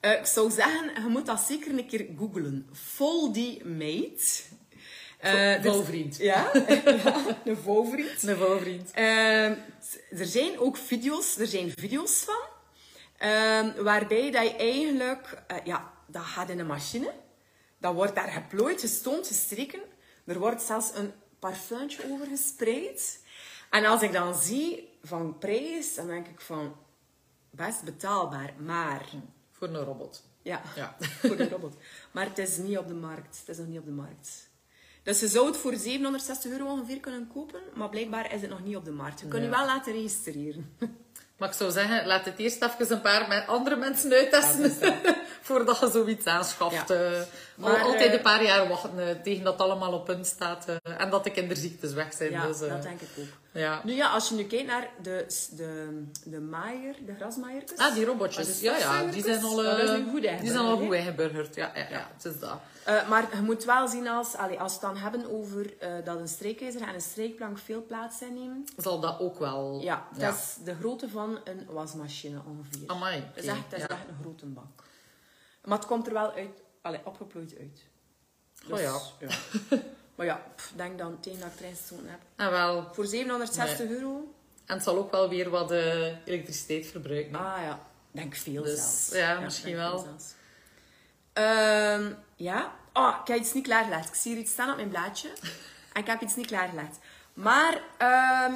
Eh, 0.00 0.12
ik 0.12 0.26
zou 0.26 0.50
zeggen, 0.50 1.02
je 1.02 1.08
moet 1.08 1.26
dat 1.26 1.40
zeker 1.40 1.70
een 1.78 1.86
keer 1.86 2.06
googlen. 2.18 2.68
Foldy 2.72 3.62
Mate. 3.64 4.42
Eh, 5.18 5.54
er- 5.54 5.62
vouwvriend. 5.62 6.16
Ja, 6.16 6.50
ja, 6.54 7.36
een 7.44 7.56
vouwvriend. 7.56 8.22
Een 8.22 8.36
vouwvriend. 8.36 8.90
Ehm, 8.90 9.54
er 10.10 10.26
zijn 10.26 10.58
ook 10.58 10.76
video's, 10.76 11.38
er 11.38 11.46
zijn 11.46 11.72
video's 11.76 12.12
van, 12.24 12.42
ehm, 13.18 13.82
waarbij 13.82 14.30
dat 14.30 14.42
je 14.42 14.56
eigenlijk, 14.56 15.42
eh, 15.46 15.56
ja, 15.64 15.92
dat 16.06 16.22
gaat 16.22 16.48
in 16.50 16.58
een 16.58 16.66
machine, 16.66 17.12
dat 17.78 17.94
wordt 17.94 18.14
daar 18.14 18.28
geplooid, 18.28 18.80
gestoomd, 18.80 19.26
gestreken, 19.26 19.80
er 20.26 20.38
wordt 20.38 20.62
zelfs 20.62 20.90
een 20.94 21.12
parfumtje 21.38 22.02
over 22.12 22.26
gespreid. 22.26 23.20
En 23.70 23.84
als 23.84 24.02
ik 24.02 24.12
dan 24.12 24.34
zie 24.34 24.88
van 25.02 25.38
prijs, 25.38 25.94
dan 25.94 26.06
denk 26.06 26.26
ik 26.26 26.40
van, 26.40 26.76
best 27.50 27.82
betaalbaar, 27.82 28.54
maar, 28.58 29.04
Voor 29.58 29.68
een 29.68 29.76
robot. 29.84 30.22
ja, 30.42 30.62
Ja. 30.76 30.96
voor 31.22 31.36
de 31.36 31.48
robot. 31.48 31.74
Maar 32.12 32.24
het 32.24 32.38
is 32.38 32.56
niet 32.56 32.78
op 32.78 32.88
de 32.88 32.94
markt, 32.94 33.38
het 33.38 33.48
is 33.48 33.58
nog 33.58 33.66
niet 33.66 33.78
op 33.78 33.84
de 33.84 33.90
markt. 33.90 34.48
Dus 35.02 35.20
je 35.20 35.28
zou 35.28 35.46
het 35.46 35.56
voor 35.56 35.74
760 35.76 36.50
euro 36.50 36.66
ongeveer 36.70 37.00
kunnen 37.00 37.30
kopen, 37.34 37.60
maar 37.74 37.88
blijkbaar 37.88 38.32
is 38.34 38.40
het 38.40 38.50
nog 38.50 38.64
niet 38.64 38.76
op 38.76 38.84
de 38.84 38.90
markt. 38.90 39.20
Je 39.20 39.26
kunt 39.28 39.42
je 39.42 39.48
Ja. 39.50 39.56
wel 39.56 39.66
laten 39.66 39.92
registreren. 39.92 40.76
Maar 41.36 41.48
ik 41.48 41.54
zou 41.54 41.70
zeggen, 41.70 42.06
laat 42.06 42.24
het 42.24 42.38
eerst 42.38 42.62
even 42.62 42.92
een 42.92 43.00
paar 43.00 43.28
met 43.28 43.46
andere 43.46 43.76
mensen 43.76 44.12
uittesten. 44.12 44.72
Ja, 45.02 45.16
voordat 45.42 45.78
je 45.78 45.90
zoiets 45.90 46.26
aanschaft. 46.26 46.88
Ja. 46.88 46.94
eh. 46.94 47.20
Maar, 47.54 47.80
Al- 47.80 47.86
altijd 47.86 48.08
eh, 48.08 48.12
een 48.14 48.22
paar 48.22 48.42
jaar 48.44 48.68
wachten 48.68 49.08
eh, 49.08 49.22
tegen 49.22 49.44
dat 49.44 49.52
het 49.52 49.62
allemaal 49.62 49.92
op 49.92 50.04
punt 50.04 50.26
staat. 50.26 50.66
en 50.98 51.10
dat 51.10 51.24
de 51.24 51.30
kinderziektes 51.30 51.92
weg 51.92 52.12
zijn. 52.12 52.30
Ja, 52.30 52.46
dus, 52.46 52.58
dat 52.58 52.82
denk 52.82 53.00
ik 53.00 53.08
ook. 53.18 53.24
ja. 53.52 53.80
Nu 53.84 53.92
ja, 53.92 54.08
als 54.10 54.28
je 54.28 54.34
nu 54.34 54.44
kijkt 54.44 54.66
naar 54.66 54.88
de, 55.02 55.26
de, 55.50 56.02
de 56.24 56.40
maaier, 56.40 56.94
de 57.06 57.14
grasmaaiertjes. 57.14 57.78
Ah, 57.78 57.94
die 57.94 58.04
robotjes. 58.04 58.48
Ah, 58.56 58.60
Ja, 58.62 58.76
ja, 58.78 59.04
die 59.10 59.22
zijn 59.22 59.42
al, 59.44 59.56
Dat 59.56 59.78
is 59.78 59.88
eh, 59.90 59.96
nu 59.96 60.10
goed 60.10 60.20
die 60.22 60.50
zijn 60.50 60.56
al 60.64 60.76
goed 60.76 60.94
ingeburgerd. 60.94 61.54
Ja, 61.54 61.70
ja, 61.74 61.86
ja, 61.90 62.08
het 62.16 62.24
is 62.24 62.38
dat. 62.38 62.58
Maar 63.08 63.28
je 63.36 63.42
moet 63.42 63.64
wel 63.64 63.88
zien 63.88 64.08
als, 64.08 64.34
allee, 64.34 64.60
als 64.60 64.72
we 64.78 64.86
het 64.86 64.94
dan 64.94 65.02
hebben 65.02 65.30
over 65.32 65.66
dat 66.04 66.18
een 66.18 66.28
strijkijzer 66.28 66.80
en 66.82 66.94
een 66.94 67.00
strijkplank 67.00 67.58
veel 67.58 67.84
plaats 67.86 68.22
innemen. 68.22 68.64
Zal 68.76 69.00
dat 69.00 69.18
ook 69.20 69.38
wel... 69.38 69.80
Ja, 69.82 70.06
dat 70.18 70.34
is 70.34 70.64
de 70.64 70.74
grootte 70.74 71.08
van 71.08 71.38
een 71.44 71.66
wasmachine 71.70 72.38
ongeveer. 72.46 72.86
Amai, 72.86 73.24
Dat 73.34 73.44
is 73.44 73.50
oké, 73.50 73.58
echt, 73.58 73.70
dat 73.70 73.78
is 73.78 73.84
ja. 73.88 73.94
echt 73.94 74.08
een 74.08 74.16
grote 74.22 74.46
bak. 74.46 74.84
Maar 75.66 75.78
het 75.78 75.86
komt 75.86 76.06
er 76.06 76.12
wel 76.12 76.32
uit, 76.32 76.62
allee, 76.82 77.00
opgeplooid 77.04 77.54
uit. 77.58 77.84
Oh 78.70 78.80
ja. 78.80 78.98
ja. 79.18 79.28
maar 80.14 80.26
ja, 80.26 80.42
pff, 80.56 80.72
denk 80.76 80.98
dan 80.98 81.20
tegen 81.20 81.40
dat 81.40 81.48
ik 81.52 81.60
erin 81.60 81.76
gestoten 81.76 82.08
heb. 82.08 82.20
En 82.36 82.50
wel. 82.50 82.88
Voor 82.92 83.06
760 83.06 83.88
euro? 83.88 84.34
En 84.64 84.74
het 84.74 84.82
zal 84.84 84.96
ook 84.96 85.10
wel 85.10 85.28
weer 85.28 85.50
wat 85.50 85.70
eh, 85.70 86.26
elektriciteit 86.26 86.86
verbruiken. 86.86 87.34
Ah 87.34 87.62
ja, 87.62 87.80
denk 88.10 88.34
veel 88.34 88.62
Dus, 88.62 88.78
zelfs. 88.78 89.10
ja, 89.12 89.40
misschien 89.40 89.76
wel. 89.76 90.06
Ehm, 91.32 92.12
ja. 92.36 92.74
Oh, 92.92 93.16
ik 93.20 93.26
heb 93.28 93.38
iets 93.38 93.52
niet 93.52 93.64
klaargelegd. 93.64 94.08
Ik 94.08 94.14
zie 94.14 94.32
hier 94.32 94.40
iets 94.40 94.52
staan 94.52 94.70
op 94.70 94.76
mijn 94.76 94.88
blaadje. 94.88 95.28
En 95.92 96.02
ik 96.02 96.08
heb 96.08 96.20
iets 96.20 96.36
niet 96.36 96.46
klaargelegd. 96.46 96.98
Maar, 97.34 97.80
ehm 97.98 98.54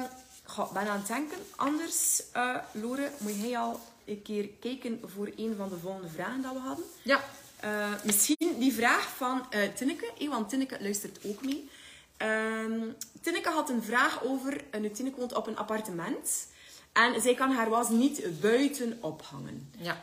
ik 0.57 0.71
ben 0.73 0.87
aan 0.87 0.97
het 0.97 1.07
denken. 1.07 1.37
Anders, 1.55 2.23
eh 2.31 2.55
Lore, 2.71 3.11
moet 3.17 3.41
jij 3.41 3.57
al 3.57 3.79
een 4.11 4.21
keer 4.21 4.49
kijken 4.59 5.01
voor 5.15 5.29
een 5.35 5.53
van 5.57 5.69
de 5.69 5.77
volgende 5.77 6.07
vragen 6.09 6.41
dat 6.41 6.53
we 6.53 6.59
hadden. 6.59 6.85
Ja. 7.01 7.23
Eh, 7.59 7.89
misschien 8.03 8.55
die 8.59 8.73
vraag 8.73 9.09
van 9.15 9.45
eh 9.49 9.73
Tinneke, 9.73 10.11
eh, 10.19 10.29
want 10.29 10.49
Tinneke 10.49 10.77
luistert 10.81 11.19
ook 11.25 11.45
mee. 11.45 11.69
Ehm 12.17 12.81
Tinneke 13.21 13.49
had 13.49 13.69
een 13.69 13.83
vraag 13.83 14.23
over, 14.23 14.63
uh, 14.75 14.81
nu 14.81 14.89
Tinneke 14.91 15.19
woont 15.19 15.33
op 15.35 15.47
een 15.47 15.57
appartement. 15.57 16.47
En 16.93 17.21
zij 17.21 17.33
kan 17.33 17.51
haar 17.51 17.69
was 17.69 17.89
niet 17.89 18.39
buiten 18.41 18.97
ophangen. 19.01 19.71
Ja. 19.77 19.97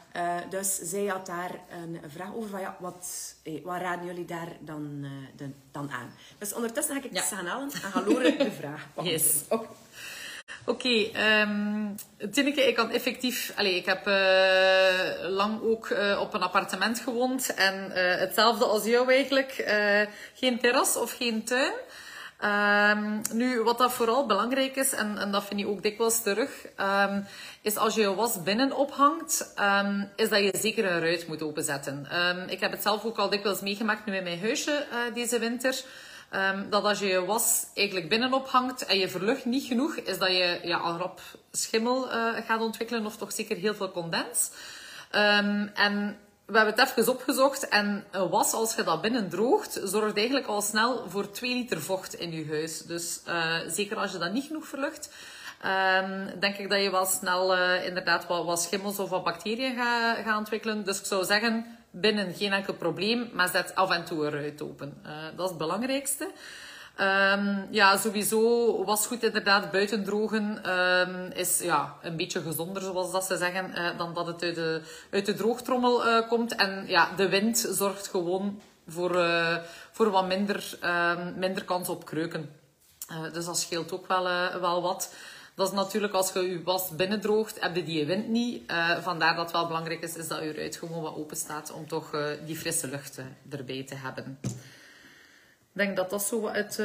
Dus 0.50 0.74
zij 0.82 1.06
had 1.06 1.26
daar 1.26 1.50
een 1.70 2.00
vraag 2.10 2.34
over 2.34 2.48
van, 2.50 2.60
ja, 2.60 2.76
wat, 2.80 3.34
wat 3.62 3.80
raden 3.80 4.06
jullie 4.06 4.24
daar 4.24 4.48
dan, 4.60 5.06
de- 5.36 5.50
dan 5.72 5.90
aan? 5.90 6.12
Dus 6.38 6.52
ondertussen 6.54 6.94
ga 6.94 7.02
ik 7.06 7.12
Ja. 7.12 7.20
het 7.20 7.28
gaan 7.28 7.46
halen 7.46 7.70
en 7.72 7.80
ga 7.80 8.02
Lore 8.06 8.36
de 8.36 8.52
vraag. 8.52 8.86
Yes. 9.02 9.24
Oké. 9.48 9.66
Oké, 10.64 11.10
ehm 11.12 11.78
Tinneke, 12.30 12.68
ik 12.68 12.76
had 12.76 12.90
effectief... 12.90 13.52
Allee, 13.56 13.76
ik 13.76 13.86
heb 13.86 14.06
eh, 14.06 15.28
lang 15.28 15.62
ook 15.62 15.88
eh, 15.88 16.20
op 16.20 16.34
een 16.34 16.42
appartement 16.42 17.00
gewoond. 17.00 17.54
En 17.54 17.90
eh, 17.90 18.18
hetzelfde 18.18 18.64
als 18.64 18.84
jou 18.84 19.12
eigenlijk. 19.12 19.64
geen 20.34 20.58
terras 20.58 20.96
of 20.96 21.12
geen 21.12 21.44
tuin. 21.44 21.72
Ehm, 22.38 23.20
nu, 23.32 23.62
wat 23.62 23.78
dat 23.78 23.92
vooral 23.92 24.26
belangrijk 24.26 24.76
is, 24.76 24.92
en, 24.92 25.18
en 25.18 25.30
dat 25.30 25.44
vind 25.44 25.60
je 25.60 25.68
ook 25.68 25.82
dikwijls 25.82 26.22
terug, 26.22 26.50
ehm, 26.76 27.22
is 27.62 27.76
als 27.76 27.94
je 27.94 28.00
je 28.00 28.14
was 28.14 28.42
binnen 28.42 28.72
ophangt, 28.72 29.52
ehm, 29.54 30.04
is 30.16 30.28
dat 30.28 30.38
je 30.38 30.54
zeker 30.56 30.84
een 30.84 31.00
ruit 31.00 31.28
moet 31.28 31.42
openzetten. 31.42 32.06
Ehm, 32.10 32.48
ik 32.48 32.60
heb 32.60 32.70
het 32.70 32.82
zelf 32.82 33.04
ook 33.04 33.18
al 33.18 33.28
dikwijls 33.30 33.60
meegemaakt 33.60 34.06
nu 34.06 34.16
in 34.16 34.22
mijn 34.22 34.40
huisje 34.40 34.86
deze 35.14 35.38
winter. 35.38 35.82
Ehm, 36.30 36.70
dat 36.70 36.84
als 36.84 36.98
je 36.98 37.06
je 37.06 37.24
was 37.24 37.66
eigenlijk 37.74 38.08
binnen 38.08 38.32
ophangt 38.32 38.86
en 38.86 38.98
je 38.98 39.08
verlucht 39.08 39.44
niet 39.44 39.64
genoeg, 39.64 39.96
is 39.96 40.18
dat 40.18 40.28
je 40.28 40.60
ja, 40.62 40.76
al 40.76 40.96
rap 40.96 41.20
schimmel 41.52 42.10
eh, 42.10 42.44
gaat 42.46 42.60
ontwikkelen 42.60 43.06
of 43.06 43.16
toch 43.16 43.32
zeker 43.32 43.56
heel 43.56 43.74
veel 43.74 43.90
condens. 43.90 44.50
Ehm, 45.10 45.66
en 45.74 46.18
we 46.46 46.56
hebben 46.56 46.74
het 46.74 46.98
even 46.98 47.12
opgezocht 47.12 47.68
en 47.68 48.04
een 48.10 48.28
was, 48.28 48.52
als 48.52 48.74
je 48.74 48.82
dat 48.82 49.00
binnen 49.00 49.28
droogt, 49.28 49.80
zorgt 49.84 50.16
eigenlijk 50.16 50.46
al 50.46 50.62
snel 50.62 51.08
voor 51.08 51.30
2 51.30 51.54
liter 51.54 51.80
vocht 51.80 52.14
in 52.14 52.32
je 52.32 52.46
huis. 52.48 52.82
Dus 52.82 53.20
eh, 53.24 53.56
zeker 53.66 53.96
als 53.96 54.12
je 54.12 54.18
dat 54.18 54.32
niet 54.32 54.46
genoeg 54.46 54.66
verlucht, 54.66 55.10
ehm, 55.62 56.38
denk 56.40 56.56
ik 56.56 56.70
dat 56.70 56.82
je 56.82 56.90
wel 56.90 57.06
snel 57.06 57.54
eh, 57.56 57.86
inderdaad 57.86 58.26
wat, 58.26 58.62
schimmels 58.62 58.98
of 58.98 59.10
wat 59.10 59.24
bacteriën 59.24 59.76
gaat 60.24 60.38
ontwikkelen. 60.38 60.84
Dus 60.84 60.98
ik 60.98 61.06
zou 61.06 61.24
zeggen, 61.24 61.77
binnen 61.90 62.34
geen 62.34 62.52
enkel 62.52 62.74
probleem, 62.74 63.30
maar 63.32 63.48
zet 63.48 63.74
af 63.74 63.90
en 63.90 64.04
toe 64.04 64.26
een 64.26 64.60
open. 64.62 65.00
Eh, 65.02 65.12
dat 65.36 65.44
is 65.44 65.48
het 65.48 65.58
belangrijkste. 65.58 66.30
Ehm, 66.96 67.66
ja, 67.70 67.96
sowieso 67.96 68.84
was 68.84 69.06
goed 69.06 69.22
inderdaad 69.22 69.70
buiten 69.70 70.04
drogen 70.04 70.64
ehm, 70.64 71.30
is 71.34 71.60
ja, 71.60 71.96
een 72.02 72.16
beetje 72.16 72.40
gezonder, 72.40 72.82
zoals 72.82 73.12
dat 73.12 73.24
ze 73.24 73.36
zeggen, 73.36 73.74
eh, 73.74 73.98
dan 73.98 74.14
dat 74.14 74.26
het 74.26 74.42
uit 74.42 74.54
de, 74.54 74.82
uit 75.10 75.26
de 75.26 75.34
droogtrommel 75.34 76.06
eh, 76.06 76.28
komt. 76.28 76.54
En 76.54 76.84
ja, 76.86 77.08
de 77.16 77.28
wind 77.28 77.68
zorgt 77.70 78.08
gewoon 78.08 78.60
voor, 78.88 79.10
voor 79.92 80.10
wat 80.10 80.26
minder, 80.26 80.78
ehm, 80.80 81.38
minder 81.38 81.64
kans 81.64 81.88
op 81.88 82.04
kreuken. 82.04 82.50
Dus 83.32 83.44
dat 83.44 83.58
scheelt 83.58 83.92
ook 83.92 84.06
wel, 84.06 84.24
wel 84.60 84.82
wat. 84.82 85.12
Dat 85.58 85.68
is 85.68 85.74
natuurlijk 85.74 86.12
als 86.12 86.32
je 86.32 86.50
je 86.50 86.62
was 86.62 86.90
binnendroogt, 86.90 87.60
heb 87.60 87.76
je 87.76 87.84
die 87.84 88.06
wind 88.06 88.28
niet. 88.28 88.62
Eh, 88.70 88.98
vandaar 89.02 89.34
dat 89.34 89.44
het 89.44 89.52
wel 89.52 89.66
belangrijk 89.66 90.02
is, 90.02 90.14
is 90.16 90.28
dat 90.28 90.38
je 90.42 90.52
ruit 90.52 90.76
gewoon 90.76 91.02
wat 91.02 91.16
open 91.16 91.36
staat 91.36 91.72
om 91.72 91.88
toch 91.88 92.14
eh, 92.14 92.24
die 92.46 92.56
frisse 92.56 92.88
lucht 92.88 93.18
eh, 93.18 93.24
erbij 93.58 93.84
te 93.84 93.94
hebben. 93.94 94.38
Ik 94.42 95.84
denk 95.84 95.96
dat 95.96 96.10
dat 96.10 96.22
zo 96.22 96.40
wat 96.40 96.54
het, 96.54 96.76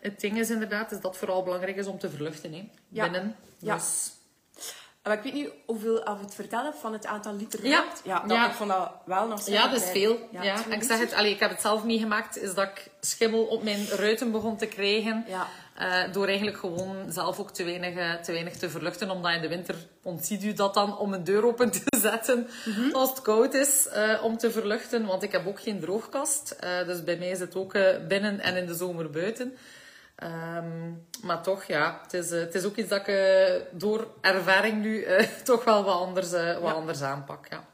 het 0.00 0.20
ding 0.20 0.38
is 0.38 0.50
inderdaad, 0.50 0.90
is 0.92 1.00
dat 1.00 1.10
het 1.10 1.16
vooral 1.16 1.42
belangrijk 1.42 1.76
is 1.76 1.86
om 1.86 1.98
te 1.98 2.10
verluchten 2.10 2.52
hè, 2.52 2.68
Ja. 2.88 3.02
binnen. 3.02 3.36
Ja. 3.58 3.74
Dus, 3.74 4.10
Maar 5.02 5.12
ik 5.16 5.22
weet 5.22 5.32
niet 5.32 5.48
hoeveel 5.66 5.96
of 5.98 6.20
het 6.20 6.34
vertellen 6.34 6.74
van 6.74 6.92
het 6.92 7.06
aantal 7.06 7.34
liter 7.34 7.66
Ja. 7.66 7.80
lucht. 7.80 8.00
Ja, 8.04 8.20
dat, 8.20 8.30
Ja. 8.36 8.46
ik 8.48 8.54
vond 8.54 8.70
dat 8.70 8.90
wel 9.04 9.28
nog 9.28 9.42
zo. 9.42 9.52
ja, 9.52 9.68
dat 9.68 9.80
is 9.82 9.90
veel. 9.90 10.28
Ja, 10.30 10.64
En 10.64 10.72
ik 10.72 10.82
zeg 10.82 10.98
het, 10.98 11.12
allee, 11.12 11.32
ik 11.32 11.40
heb 11.40 11.50
het 11.50 11.60
zelf 11.60 11.84
meegemaakt, 11.84 12.36
is 12.38 12.54
dat 12.54 12.68
ik 12.68 12.90
schimmel 13.00 13.44
op 13.44 13.62
mijn 13.62 13.86
ruiten 13.88 14.30
begon 14.32 14.56
te 14.56 14.66
krijgen. 14.66 15.24
Ja. 15.28 15.46
Eh, 15.76 16.02
door 16.12 16.26
eigenlijk 16.26 16.56
gewoon 16.56 16.96
zelf 17.12 17.38
ook 17.40 17.50
te 17.50 17.64
weinig, 17.64 18.20
te 18.20 18.32
weinig 18.32 18.56
te 18.56 18.70
verluchten. 18.70 19.10
Omdat 19.10 19.34
in 19.34 19.40
de 19.40 19.48
winter 19.48 19.74
ontziet 20.02 20.44
u 20.44 20.52
dat 20.52 20.74
dan 20.74 20.98
om 20.98 21.12
een 21.12 21.24
deur 21.24 21.46
open 21.46 21.70
te 21.70 21.82
zetten 22.08 22.46
Mhm. 22.64 22.94
als 22.94 23.08
het 23.10 23.22
koud 23.22 23.54
is 23.54 23.88
eh, 23.88 24.24
om 24.24 24.36
te 24.38 24.50
verluchten. 24.50 25.06
Want 25.06 25.22
ik 25.22 25.32
heb 25.32 25.46
ook 25.46 25.60
geen 25.60 25.80
droogkast. 25.80 26.50
Eh, 26.50 26.86
dus 26.86 27.04
bij 27.04 27.16
mij 27.16 27.28
is 27.30 27.40
het 27.40 27.54
ook 27.56 27.72
binnen 28.08 28.40
en 28.40 28.56
in 28.56 28.66
de 28.66 28.74
zomer 28.74 29.10
buiten. 29.10 29.56
Ehm, 30.16 30.90
maar 31.22 31.42
toch, 31.42 31.64
ja, 31.64 32.00
het 32.02 32.14
is, 32.14 32.30
het 32.30 32.54
is 32.54 32.64
ook 32.64 32.76
iets 32.76 32.88
dat 32.88 33.06
ik 33.08 33.16
door 33.70 34.06
ervaring 34.20 34.82
nu 34.82 35.06
toch 35.44 35.64
wel 35.64 35.84
wat 35.84 35.94
anders, 36.00 36.30
wat 36.30 36.40
Ja. 36.62 36.72
anders 36.72 37.02
aanpak. 37.02 37.46
Ja. 37.50 37.64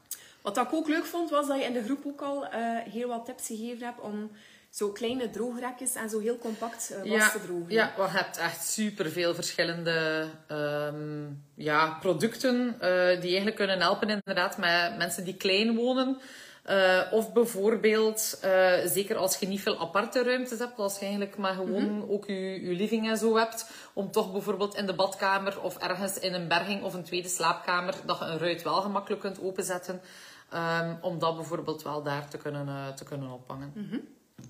Wat 0.41 0.57
ik 0.57 0.73
ook 0.73 0.87
leuk 0.87 1.05
vond, 1.05 1.29
was 1.29 1.47
dat 1.47 1.57
je 1.57 1.63
in 1.63 1.73
de 1.73 1.83
groep 1.83 2.05
ook 2.05 2.21
al 2.21 2.45
heel 2.89 3.07
wat 3.07 3.25
tips 3.25 3.47
gegeven 3.47 3.85
hebt 3.85 3.99
om 3.99 4.31
zo 4.69 4.91
kleine 4.91 5.29
droogrekjes 5.29 5.95
en 5.95 6.09
zo 6.09 6.19
heel 6.19 6.37
compact 6.37 6.89
eh, 7.03 7.11
was 7.11 7.31
te 7.31 7.41
drogen. 7.45 7.65
Ja, 7.71 7.93
want 7.97 8.11
je 8.11 8.17
hebt 8.17 8.37
echt 8.37 8.67
superveel 8.67 9.33
verschillende 9.35 10.25
ehm, 10.47 11.27
ja, 11.55 11.97
producten 11.99 12.75
eh, 12.79 12.89
die 13.21 13.27
eigenlijk 13.29 13.55
kunnen 13.55 13.79
helpen 13.79 14.09
inderdaad 14.09 14.57
met 14.57 14.97
mensen 14.97 15.23
die 15.23 15.35
klein 15.35 15.75
wonen. 15.75 16.17
Eh, 16.63 17.01
of 17.11 17.33
bijvoorbeeld, 17.33 18.39
zeker 18.85 19.15
als 19.15 19.37
je 19.37 19.47
niet 19.47 19.61
veel 19.61 19.79
aparte 19.79 20.23
ruimtes 20.23 20.59
hebt, 20.59 20.79
als 20.79 20.93
je 20.95 21.01
eigenlijk 21.01 21.37
maar 21.37 21.53
gewoon 21.53 21.97
Mhm. 21.97 22.09
ook 22.11 22.25
je, 22.25 22.65
je 22.65 22.73
living 22.73 23.09
en 23.09 23.17
zo 23.17 23.37
hebt, 23.37 23.71
om 23.93 24.11
toch 24.11 24.31
bijvoorbeeld 24.31 24.75
in 24.75 24.85
de 24.85 24.93
badkamer 24.95 25.61
of 25.61 25.77
ergens 25.77 26.19
in 26.19 26.33
een 26.33 26.47
berging 26.47 26.83
of 26.83 26.93
een 26.93 27.03
tweede 27.03 27.27
slaapkamer, 27.29 27.93
dat 28.05 28.19
je 28.19 28.25
een 28.25 28.37
ruit 28.37 28.63
wel 28.63 28.81
gemakkelijk 28.81 29.21
kunt 29.21 29.41
openzetten, 29.41 30.01
ehm, 30.49 30.95
om 31.01 31.19
dat 31.19 31.35
bijvoorbeeld 31.35 31.83
wel 31.83 32.03
daar 32.03 32.29
te 32.29 32.37
kunnen, 32.37 32.67
eh, 32.67 32.87
te 32.87 33.03
kunnen 33.03 33.31
ophangen. 33.31 33.71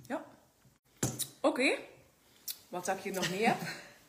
Ja. 0.08 0.24
Oké. 1.42 1.78
Wat 2.68 2.88
ik 2.88 3.00
hier 3.04 3.14
nog 3.14 3.30
mee 3.30 3.46
heb, 3.46 3.58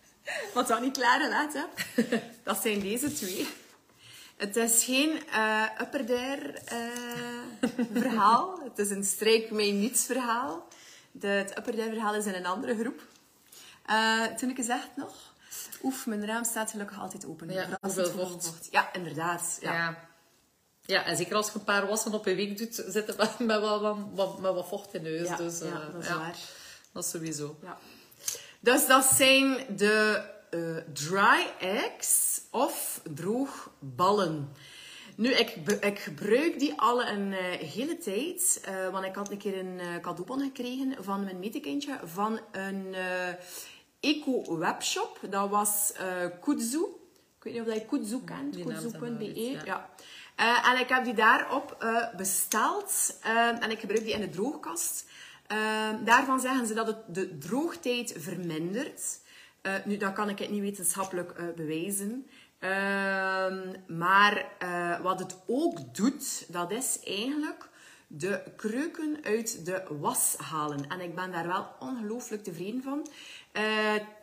wat 0.54 0.70
ik 0.70 0.80
niet 0.80 0.96
klaargelegd 0.96 1.52
heb, 1.52 1.70
dat 2.44 2.62
zijn 2.62 2.80
deze 2.80 3.12
twee. 3.12 3.49
Het 4.37 4.56
is 4.56 4.84
geen 4.84 5.28
eh 5.28 5.64
upper 5.80 6.06
there 6.06 6.52
eh, 6.64 7.70
verhaal. 8.02 8.60
Het 8.64 8.78
is 8.78 8.90
een 8.90 9.04
strijk 9.04 9.50
mij 9.50 9.70
niets 9.70 10.04
verhaal. 10.04 10.68
De, 11.12 11.26
het 11.26 11.58
upper 11.58 11.75
there 11.75 11.92
verhaal 11.92 12.14
is 12.14 12.26
in 12.26 12.34
een 12.34 12.46
andere 12.46 12.78
groep. 12.78 13.02
Eh, 13.87 14.25
toen 14.25 14.50
ik 14.50 14.56
gezegd 14.56 14.88
nog, 14.96 15.14
oef, 15.82 16.06
mijn 16.06 16.26
raam 16.26 16.44
staat 16.44 16.70
gelukkig 16.70 17.00
altijd 17.00 17.26
open. 17.26 17.52
Ja, 17.52 17.78
hoeveel 17.80 18.10
veel 18.10 18.28
vocht. 18.28 18.68
Ja, 18.70 18.92
inderdaad. 18.92 19.58
Ja. 19.60 19.72
Ja. 19.72 20.09
Ja. 20.87 21.04
en 21.04 21.16
zeker 21.16 21.37
als 21.37 21.46
je 21.46 21.58
een 21.58 21.64
paar 21.64 21.87
wassen 21.87 22.14
op 22.14 22.26
een 22.26 22.37
week 22.37 22.58
doet, 22.58 22.84
zit 22.88 23.06
het 23.06 23.16
wel 23.16 23.28
met 23.46 23.60
wel 23.60 23.80
wat, 23.80 23.96
wat, 24.14 24.40
met 24.40 24.54
wat 24.54 24.68
vocht 24.68 24.94
in 24.94 25.02
de 25.02 25.10
neus. 25.10 25.28
Ja, 25.28 25.37
dus, 25.37 25.58
ja, 25.58 25.66
eh, 25.66 25.92
dat 25.92 26.02
is 26.02 26.08
ja, 26.08 26.18
waar. 26.18 26.37
Dat 26.92 27.04
is 27.04 27.10
sowieso. 27.10 27.56
Ja. 27.62 27.78
Dus 28.60 28.87
dat 28.87 29.04
zijn 29.04 29.56
de 29.76 30.22
eh, 30.50 30.76
dry 30.92 31.46
eggs 31.58 32.40
of 32.50 33.00
droogballen. 33.14 34.52
Nu, 35.16 35.30
ik, 35.30 35.56
ik 35.80 35.99
gebruik 35.99 36.58
die 36.58 36.72
alle 36.76 37.10
een 37.10 37.32
eh, 37.32 37.68
hele 37.68 37.99
tijd. 37.99 38.68
want 38.92 39.04
ik 39.04 39.14
had 39.14 39.30
een 39.30 39.38
keer 39.38 39.58
een 39.58 39.80
cadeaubon 40.00 40.40
gekregen 40.40 41.04
van 41.04 41.25
mijn 41.25 41.38
metekindje 41.38 41.99
van 42.04 42.40
een 42.52 42.94
eco-webshop. 44.00 45.18
Dat 45.30 45.50
was 45.50 45.92
Kudzu. 46.40 46.78
Ik 47.37 47.52
weet 47.52 47.52
niet 47.52 47.68
of 47.68 47.75
je 47.75 47.87
Kudzu 47.87 48.20
kent. 48.25 48.56
Kudzu.be. 48.56 49.60
Ja. 49.64 49.90
Eh, 50.40 50.68
en 50.68 50.78
ik 50.78 50.88
heb 50.88 51.04
die 51.04 51.14
daarop 51.14 51.76
eh, 51.78 52.14
besteld. 52.16 53.18
Eh, 53.22 53.62
en 53.62 53.70
ik 53.70 53.80
gebruik 53.80 54.04
die 54.04 54.14
in 54.14 54.20
de 54.20 54.28
droogkast. 54.28 55.08
Daarvan 56.04 56.40
zeggen 56.40 56.66
ze 56.66 56.75
dat 56.75 56.87
het 56.87 57.14
de 57.14 57.38
droogtijd 57.38 58.14
vermindert. 58.16 59.20
Nu, 59.84 59.96
dat 59.96 60.12
kan 60.12 60.28
ik 60.28 60.38
het 60.38 60.50
niet 60.50 60.60
wetenschappelijk 60.60 61.54
bewijzen. 61.56 62.26
Ehm, 62.58 63.58
maar 63.87 64.46
wat 65.02 65.18
het 65.18 65.37
ook 65.46 65.94
doet, 65.94 66.52
dat 66.52 66.70
is 66.70 67.00
eigenlijk 67.04 67.68
de 68.06 68.42
kreuken 68.56 69.18
uit 69.22 69.64
de 69.64 69.82
was 70.00 70.37
halen. 70.37 70.88
En 70.88 71.00
ik 71.00 71.14
ben 71.14 71.32
daar 71.32 71.46
wel 71.46 71.68
ongelooflijk 71.78 72.44
tevreden 72.44 72.82
van. 72.82 73.06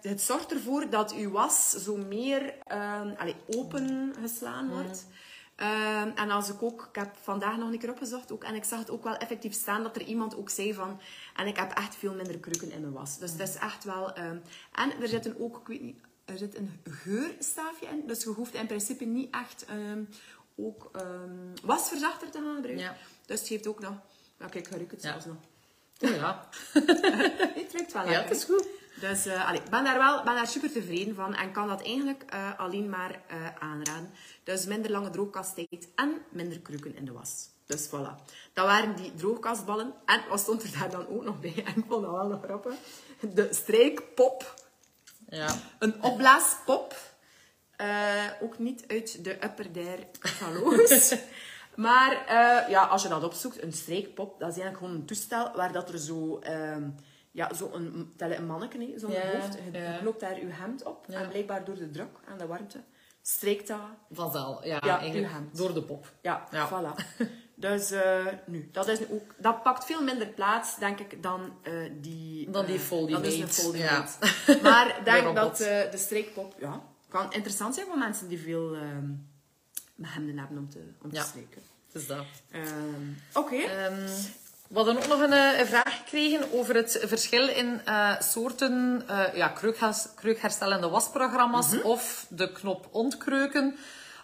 Het 0.01 0.21
zorgt 0.21 0.51
ervoor 0.51 0.89
dat 0.89 1.13
uw 1.13 1.31
was 1.31 1.69
zo 1.71 1.95
meer 1.95 2.53
ehm, 2.63 3.13
allee, 3.17 3.35
open 3.47 4.15
geslaan 4.21 4.69
wordt. 4.69 5.05
Ehm, 5.57 6.09
en 6.15 6.29
als 6.29 6.49
ik 6.49 6.63
ook, 6.63 6.87
ik 6.89 6.95
heb 6.95 7.15
vandaag 7.21 7.57
nog 7.57 7.71
een 7.71 7.79
keer 7.79 7.89
opgezocht 7.89 8.31
ook, 8.31 8.43
en 8.43 8.55
ik 8.55 8.63
zag 8.63 8.79
het 8.79 8.89
ook 8.89 9.03
wel 9.03 9.15
effectief 9.17 9.53
staan 9.53 9.83
dat 9.83 9.95
er 9.95 10.01
iemand 10.01 10.35
ook 10.35 10.49
zei 10.49 10.73
van, 10.73 10.99
en 11.35 11.47
ik 11.47 11.57
heb 11.57 11.71
echt 11.71 11.95
veel 11.95 12.13
minder 12.13 12.37
krukken 12.39 12.71
in 12.71 12.81
mijn 12.81 12.93
was. 12.93 13.17
Dus 13.19 13.37
dat 13.37 13.47
is 13.47 13.55
echt 13.55 13.83
wel, 13.83 14.13
ehm, 14.13 14.37
en 14.73 15.01
er 15.01 15.07
zit 15.07 15.25
een 15.25 15.39
ook, 15.39 15.57
ik 15.59 15.67
weet 15.67 15.81
niet, 15.81 15.97
er 16.25 16.37
zit 16.37 16.57
een 16.57 16.79
geurstaafje 16.83 17.85
in, 17.87 18.03
dus 18.07 18.23
je 18.23 18.29
hoeft 18.29 18.53
in 18.53 18.67
principe 18.67 19.05
niet 19.05 19.33
echt 19.33 19.65
ehm, 19.65 20.03
ook 20.55 20.91
wasverzachter 21.63 22.29
te 22.31 22.37
gaan 22.37 22.55
gebruiken. 22.55 22.83
Ja. 22.85 22.95
Dus 23.25 23.39
het 23.39 23.49
heeft 23.49 23.67
ook 23.67 23.79
nog, 23.79 23.93
ja 24.39 24.47
kijk, 24.47 24.69
je 24.69 24.75
ruikt 24.75 24.91
het 24.91 25.01
Ja. 25.01 25.09
zelfs 25.09 25.25
nog. 25.25 25.35
Ja. 25.99 26.49
Het 27.59 27.73
ruikt 27.73 27.93
wel 27.93 28.03
ja, 28.03 28.09
lekker. 28.09 28.27
het 28.29 28.37
is 28.37 28.43
goed. 28.43 28.67
Dus 28.99 29.25
eh, 29.25 29.53
ik 29.53 29.69
ben 29.69 29.83
daar 29.83 29.97
wel 29.97 30.23
ben 30.23 30.35
daar 30.35 30.47
super 30.47 30.71
tevreden 30.71 31.15
van 31.15 31.35
en 31.35 31.51
kan 31.51 31.67
dat 31.67 31.83
eigenlijk 31.83 32.23
eh, 32.27 32.59
alleen 32.59 32.89
maar 32.89 33.21
eh, 33.27 33.37
aanraden. 33.59 34.09
Dus 34.43 34.65
minder 34.65 34.91
lange 34.91 35.09
droogkasttijd 35.09 35.87
en 35.95 36.21
minder 36.29 36.59
krukken 36.59 36.95
in 36.95 37.05
de 37.05 37.11
was. 37.11 37.49
Dus 37.65 37.87
voilà. 37.87 38.23
Dat 38.53 38.65
waren 38.65 38.95
die 38.95 39.13
droogkastballen. 39.15 39.93
En 40.05 40.21
wat 40.29 40.39
stond 40.39 40.63
er 40.63 40.79
daar 40.79 40.89
dan 40.89 41.07
ook 41.07 41.23
nog 41.23 41.39
bij? 41.39 41.63
En 41.65 41.77
ik 41.77 41.83
vond 41.87 42.03
dat 42.03 42.11
wel 42.11 42.27
nog 42.27 42.43
grappig. 42.43 42.73
De 43.19 43.47
strijkpop. 43.51 44.53
Ja. 45.29 45.55
Een 45.79 46.03
opblaaspop. 46.03 46.95
Ook 48.41 48.59
niet 48.59 48.83
uit 48.87 49.23
de 49.23 49.43
upper 49.43 49.73
der 49.73 50.07
catalogus. 50.19 51.15
maar 51.75 52.25
ja, 52.69 52.85
als 52.85 53.03
je 53.03 53.09
dat 53.09 53.23
opzoekt, 53.23 53.63
een 53.63 53.73
strijkpop, 53.73 54.39
dat 54.39 54.49
is 54.49 54.55
eigenlijk 54.55 54.77
gewoon 54.77 54.93
een 54.93 55.05
toestel 55.05 55.51
waar 55.55 55.71
dat 55.71 55.89
er 55.89 55.99
zo... 55.99 56.39
ehm, 56.39 56.89
ja, 57.37 57.53
zo 57.53 57.69
een, 57.73 58.13
een 58.17 58.45
manneke, 58.45 58.93
zo'n 58.95 59.11
Ja, 59.11 59.21
hoofd. 59.31 59.57
Je 59.71 59.79
ja. 59.79 59.97
knoopt 59.97 60.19
daar 60.19 60.39
je 60.39 60.45
hemd 60.47 60.83
op. 60.83 61.05
Ja. 61.07 61.21
En 61.21 61.29
blijkbaar 61.29 61.65
door 61.65 61.75
de 61.75 61.89
druk 61.89 62.17
en 62.27 62.37
de 62.37 62.47
warmte 62.47 62.83
strijkt 63.21 63.67
dat 63.67 63.79
Vanzelf, 64.11 64.63
ja, 64.63 64.81
Ja, 64.85 64.99
eigenlijk 64.99 65.31
hand. 65.31 65.57
door 65.57 65.73
de 65.73 65.83
pop. 65.83 66.13
ja, 66.21 66.47
voilà. 66.69 66.93
Dus 67.59 67.91
eh, 67.91 68.25
nu, 68.45 68.69
dat, 68.71 68.87
is 68.87 68.99
ook, 69.09 69.35
dat 69.37 69.63
pakt 69.63 69.85
veel 69.85 70.03
minder 70.03 70.27
plaats, 70.27 70.77
denk 70.77 70.99
ik, 70.99 71.23
dan 71.23 71.53
eh, 71.61 71.73
die... 72.01 72.49
Dan 72.49 72.65
die 72.65 72.79
Dat 73.07 73.25
is 73.25 73.63
een 73.63 73.71
mate. 73.79 74.59
Maar 74.61 74.87
ik 74.97 75.05
denk 75.05 75.35
dat 75.35 75.57
de 75.57 75.89
streekpop 75.93 76.55
ja, 76.59 76.81
kan 77.07 77.33
interessant 77.33 77.75
zijn 77.75 77.87
voor 77.87 77.97
mensen 77.97 78.27
die 78.27 78.39
veel 78.39 78.75
ehm 78.75 79.09
hemden 80.01 80.37
hebben 80.37 80.57
om 80.57 80.69
te, 80.69 80.79
om 81.01 81.13
te 81.13 81.21
strijken. 81.21 81.61
Dus 81.91 82.07
dat. 82.07 82.25
Ehm, 82.51 82.65
Oké. 83.33 83.55
Ehm, 83.55 84.07
we 84.67 84.75
hadden 84.75 84.97
ook 84.97 85.07
nog 85.07 85.19
een, 85.21 85.33
eh, 85.33 85.59
een 85.59 85.65
vraag 85.65 85.97
gekregen 85.97 86.53
over 86.53 86.75
het 86.75 87.03
verschil 87.03 87.47
in 87.47 87.81
eh, 87.85 88.19
soorten 88.19 89.03
eh 89.07 89.23
ja, 89.33 89.47
kreukhers- 89.47 90.07
kreukherstellende 90.15 90.89
wasprogramma's 90.89 91.81
of 91.83 92.25
de 92.29 92.51
knop 92.51 92.87
ontkreuken 92.91 93.75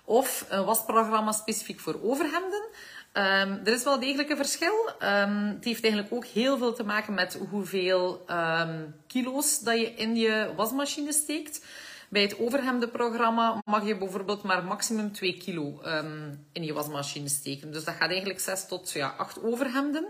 of 0.05 0.45
een 0.49 0.65
wasprogramma 0.65 1.31
specifiek 1.31 1.79
voor 1.79 1.99
overhemden. 2.03 2.63
Ehm, 3.11 3.57
er 3.63 3.73
is 3.73 3.83
wel 3.83 3.99
degelijk 3.99 4.29
een 4.29 4.37
verschil. 4.37 4.89
Ehm, 4.99 5.45
het 5.45 5.63
heeft 5.63 5.83
eigenlijk 5.83 6.13
ook 6.13 6.25
heel 6.25 6.57
veel 6.57 6.73
te 6.73 6.83
maken 6.83 7.13
met 7.13 7.37
hoeveel 7.49 8.23
ehm, 8.27 8.81
kilo's 9.07 9.59
dat 9.59 9.79
je 9.79 9.93
in 9.93 10.15
je 10.15 10.53
wasmachine 10.55 11.13
steekt. 11.13 11.65
Bij 12.13 12.21
het 12.21 12.39
overhemdenprogramma 12.39 13.61
mag 13.65 13.85
je 13.85 13.97
bijvoorbeeld 13.97 14.43
maar 14.43 14.63
maximum 14.63 15.11
2 15.11 15.37
kilo 15.37 15.81
ehm, 15.81 16.33
in 16.51 16.63
je 16.63 16.73
wasmachine 16.73 17.29
steken. 17.29 17.71
Dus 17.71 17.83
dat 17.83 17.95
gaat 17.95 18.09
eigenlijk 18.09 18.39
6 18.39 18.67
tot 18.67 18.91
ja, 18.91 19.13
8 19.17 19.43
overhemden. 19.43 20.05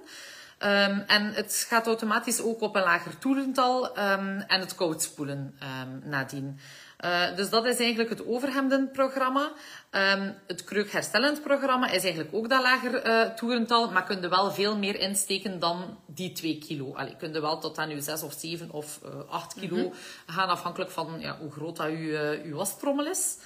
Ehm, 0.58 1.00
en 1.08 1.34
het 1.34 1.66
gaat 1.70 1.88
automatisch 1.88 2.42
ook 2.42 2.62
op 2.62 2.76
een 2.76 2.84
lager 2.84 3.18
toerental 3.18 3.96
ehm, 3.96 4.40
en 4.48 4.60
het 4.60 4.76
koud 4.76 5.02
spoelen 5.04 5.56
nadien. 6.04 6.60
Eh, 7.04 7.36
dus 7.36 7.50
dat 7.50 7.66
is 7.66 7.80
eigenlijk 7.80 8.10
het 8.10 8.28
overhemdenprogramma. 8.28 9.52
Ehm, 9.90 10.32
het 10.48 10.64
kreukherstellend 10.64 11.42
programma 11.42 11.92
is 11.92 12.04
eigenlijk 12.04 12.36
ook 12.36 12.50
dat 12.50 12.62
lager 12.62 12.96
eh 12.96 13.30
toerental, 13.30 13.92
maar 13.92 14.04
kun 14.04 14.22
je 14.22 14.30
wel 14.30 14.52
veel 14.52 14.78
meer 14.78 15.00
insteken 15.00 15.60
dan 15.60 15.98
die 16.06 16.32
2 16.32 16.58
kilo. 16.58 16.94
Allee, 16.96 17.16
kun 17.16 17.34
je 17.34 17.42
wel 17.42 17.60
tot 17.60 17.78
aan 17.78 17.90
je 17.90 18.02
6 18.02 18.22
of 18.22 18.34
7 18.38 18.72
of 18.72 19.00
eh 19.04 19.10
8 19.30 19.54
kilo 19.54 19.94
gaan, 20.26 20.50
afhankelijk 20.50 20.92
van 20.92 21.16
ja, 21.20 21.38
hoe 21.40 21.52
groot 21.52 21.76
dat 21.76 21.88
je, 21.88 22.42
je 22.46 22.54
wastrommel 22.54 23.06
is. 23.06 23.38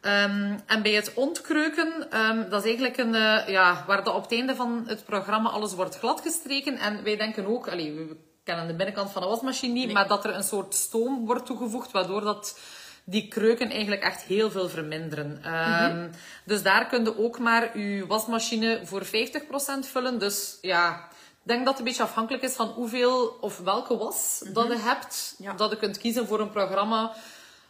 Ehm, 0.00 0.58
en 0.66 0.82
bij 0.82 0.92
het 0.92 1.14
ontkreuken, 1.14 2.10
ehm, 2.10 2.48
dat 2.50 2.64
is 2.64 2.68
eigenlijk 2.68 2.96
een, 2.96 3.12
ja, 3.52 3.84
waar 3.86 4.04
dat 4.04 4.14
op 4.14 4.22
het 4.22 4.32
einde 4.32 4.54
van 4.54 4.84
het 4.86 5.04
programma 5.04 5.50
alles 5.50 5.74
wordt 5.74 5.98
gladgestreken. 5.98 6.76
En 6.78 7.02
wij 7.02 7.16
denken 7.16 7.46
ook, 7.46 7.68
allee, 7.68 7.92
we 7.92 8.16
kennen 8.44 8.66
de 8.66 8.74
binnenkant 8.74 9.10
van 9.10 9.22
de 9.22 9.28
wasmachine 9.28 9.72
niet, 9.72 9.92
maar 9.92 10.08
dat 10.08 10.24
er 10.24 10.34
een 10.34 10.42
soort 10.42 10.74
stoom 10.74 11.26
wordt 11.26 11.46
toegevoegd, 11.46 11.90
waardoor 11.90 12.20
dat 12.20 12.58
die 13.04 13.28
kreuken 13.28 13.70
eigenlijk 13.70 14.02
echt 14.02 14.22
heel 14.22 14.50
veel 14.50 14.68
verminderen. 14.68 15.38
Ehm, 15.42 16.08
Dus 16.44 16.62
daar 16.62 16.86
kun 16.86 17.04
je 17.04 17.18
ook 17.18 17.38
maar 17.38 17.78
je 17.78 18.06
wasmachine 18.06 18.80
voor 18.84 19.04
50% 19.04 19.86
vullen. 19.86 20.18
Dus 20.18 20.58
ja, 20.60 21.08
ik 21.42 21.48
denk 21.48 21.58
dat 21.58 21.68
het 21.68 21.78
een 21.78 21.84
beetje 21.84 22.02
afhankelijk 22.02 22.42
is 22.42 22.52
van 22.54 22.68
hoeveel 22.68 23.26
of 23.40 23.58
welke 23.58 23.96
was 23.96 24.42
dat 24.52 24.66
je 24.66 24.78
hebt. 24.78 25.34
Ja. 25.38 25.52
Dat 25.52 25.70
je 25.70 25.76
kunt 25.76 25.98
kiezen 25.98 26.26
voor 26.26 26.40
een 26.40 26.50
programma 26.50 27.12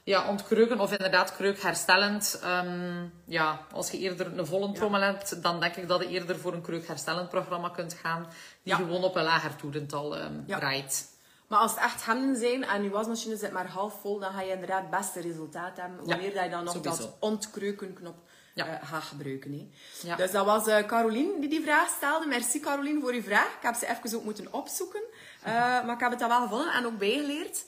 ja, 0.04 0.28
ontkreuken 0.28 0.80
of 0.80 0.92
inderdaad 0.92 1.36
kreukherstellend. 1.36 2.40
Ehm, 2.42 3.04
ja, 3.24 3.60
als 3.72 3.90
je 3.90 3.98
eerder 3.98 4.38
een 4.38 4.46
volle 4.46 4.72
trommel 4.72 5.00
hebt, 5.00 5.42
dan 5.42 5.60
denk 5.60 5.76
ik 5.76 5.88
dat 5.88 6.00
je 6.00 6.08
eerder 6.08 6.38
voor 6.38 6.52
een 6.52 6.62
kreukherstellend 6.62 7.28
programma 7.28 7.68
kunt 7.68 7.94
gaan. 8.02 8.22
Die 8.62 8.72
Ja. 8.72 8.76
gewoon 8.76 9.04
op 9.04 9.16
een 9.16 9.22
lager 9.24 9.56
toerental 9.56 10.16
ehm, 10.16 10.32
Ja. 10.46 10.58
draait. 10.58 11.09
Maar 11.50 11.58
als 11.58 11.70
het 11.70 11.80
echt 11.80 12.06
hemden 12.06 12.36
zijn 12.36 12.64
en 12.64 12.82
je 12.82 12.90
wasmachine 12.90 13.36
zit 13.36 13.52
maar 13.52 13.66
half 13.68 14.00
vol, 14.00 14.18
dan 14.18 14.32
ga 14.32 14.40
je 14.40 14.52
inderdaad 14.52 14.80
het 14.80 14.90
beste 14.90 15.20
resultaat 15.20 15.76
hebben. 15.76 16.06
Wanneer 16.06 16.34
dat 16.34 16.44
je 16.44 16.50
dan 16.50 16.64
nog 16.64 16.74
sowieso. 16.74 16.96
dat 17.02 17.16
ontkreukenknop 17.18 18.14
Ja. 18.54 18.66
eh, 18.66 18.88
gaat 18.88 19.02
gebruiken. 19.02 19.52
Hè. 19.52 19.68
Ja. 20.08 20.16
Dus 20.16 20.30
dat 20.30 20.44
was 20.44 20.66
eh 20.66 20.86
Caroline 20.86 21.40
die 21.40 21.48
die 21.48 21.62
vraag 21.62 21.88
stelde. 21.88 22.26
Merci 22.26 22.60
Caroline 22.60 23.00
voor 23.00 23.12
uw 23.12 23.22
vraag. 23.22 23.46
Ik 23.46 23.62
heb 23.62 23.74
ze 23.74 23.86
even 23.88 24.18
ook 24.18 24.24
moeten 24.24 24.52
opzoeken. 24.52 25.00
Eh, 25.42 25.52
maar 25.54 25.94
ik 25.94 26.00
heb 26.00 26.10
het 26.10 26.18
dan 26.18 26.28
wel 26.28 26.42
gevonden 26.42 26.72
en 26.72 26.86
ook 26.86 26.98
bijgeleerd. 26.98 27.64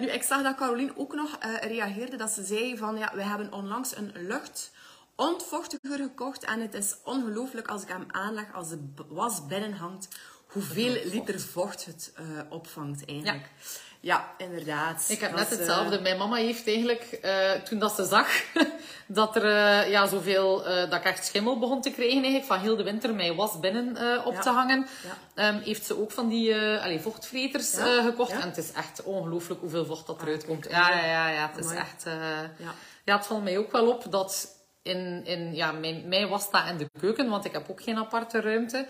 Nu, 0.00 0.06
ik 0.10 0.22
zag 0.22 0.42
dat 0.42 0.56
Caroline 0.56 0.92
ook 0.96 1.14
nog 1.14 1.38
reageerde 1.60 2.16
dat 2.16 2.30
ze 2.30 2.44
zei 2.44 2.76
van 2.76 2.96
ja, 2.98 3.10
we 3.14 3.22
hebben 3.22 3.52
onlangs 3.52 3.96
een 3.96 4.12
lucht 4.14 4.70
ontvochtiger 5.16 5.98
gekocht 5.98 6.44
en 6.44 6.60
het 6.60 6.74
is 6.74 6.96
ongelooflijk 7.04 7.68
als 7.68 7.82
ik 7.82 7.88
hem 7.88 8.04
aanleg, 8.08 8.54
als 8.54 8.68
de 8.68 8.88
was 9.08 9.46
binnen 9.46 9.72
hangt, 9.72 10.08
hoeveel 10.48 10.96
liter 11.04 11.40
vocht 11.40 11.84
het 11.84 12.12
eh, 12.16 12.24
opvangt 12.48 13.04
eigenlijk. 13.06 13.46
Ja. 14.00 14.34
inderdaad. 14.38 15.04
Ik 15.08 15.20
heb 15.20 15.30
Dat 15.30 15.38
net 15.38 15.52
eh, 15.52 15.56
hetzelfde. 15.58 16.00
Mijn 16.00 16.18
mama 16.18 16.36
heeft 16.36 16.66
eigenlijk, 16.66 17.02
eh, 17.02 17.50
toen 17.52 17.78
dat 17.78 17.94
ze 17.94 18.04
zag 18.04 18.28
dat 19.06 19.36
er 19.36 19.44
eh, 19.44 19.90
ja, 19.90 20.06
zoveel, 20.06 20.66
eh, 20.66 20.90
dat 20.90 20.98
ik 20.98 21.04
echt 21.04 21.24
schimmel 21.26 21.58
begon 21.58 21.80
te 21.82 21.90
krijgen 21.90 22.16
eigenlijk, 22.16 22.44
van 22.46 22.58
heel 22.58 22.76
de 22.76 22.82
winter 22.82 23.14
mijn 23.14 23.34
was 23.36 23.60
binnen 23.60 23.96
eh, 23.96 24.26
op 24.26 24.32
Ja. 24.34 24.40
te 24.40 24.48
hangen, 24.50 24.86
Ja. 25.04 25.18
ehm, 25.48 25.60
heeft 25.62 25.86
ze 25.86 26.00
ook 26.00 26.10
van 26.10 26.28
die 26.28 26.54
eh 26.54 26.82
allee, 26.84 27.00
vochtvreters 27.00 27.72
Ja. 27.76 27.86
eh, 27.98 28.04
gekocht. 28.04 28.30
Ja. 28.30 28.36
Ah, 28.36 28.42
En 28.42 28.48
het 28.48 28.58
is 28.58 28.72
echt 28.72 29.02
ongelooflijk 29.02 29.60
hoeveel 29.60 29.84
vocht 29.86 30.06
dat 30.06 30.22
eruit 30.22 30.36
kijk, 30.44 30.48
komt. 30.48 30.66
ja. 30.70 30.90
Ja, 31.04 31.28
ja, 31.28 31.48
het 31.52 31.58
is 31.64 31.70
Amai. 31.70 31.78
echt... 31.78 32.06
eh, 32.06 32.12
Ja. 32.58 32.74
ja, 33.04 33.16
het 33.16 33.26
valt 33.26 33.42
mij 33.44 33.58
ook 33.58 33.72
wel 33.72 33.88
op 33.88 34.04
dat 34.10 34.48
in, 34.82 35.22
in 35.24 35.54
ja, 35.54 35.72
mijn, 35.72 36.08
mijn 36.08 36.28
was 36.28 36.42
staat 36.42 36.68
in 36.70 36.76
de 36.76 36.90
keuken, 37.00 37.28
want 37.28 37.44
ik 37.44 37.52
heb 37.52 37.70
ook 37.70 37.82
geen 37.82 37.96
aparte 37.98 38.40
ruimte. 38.40 38.86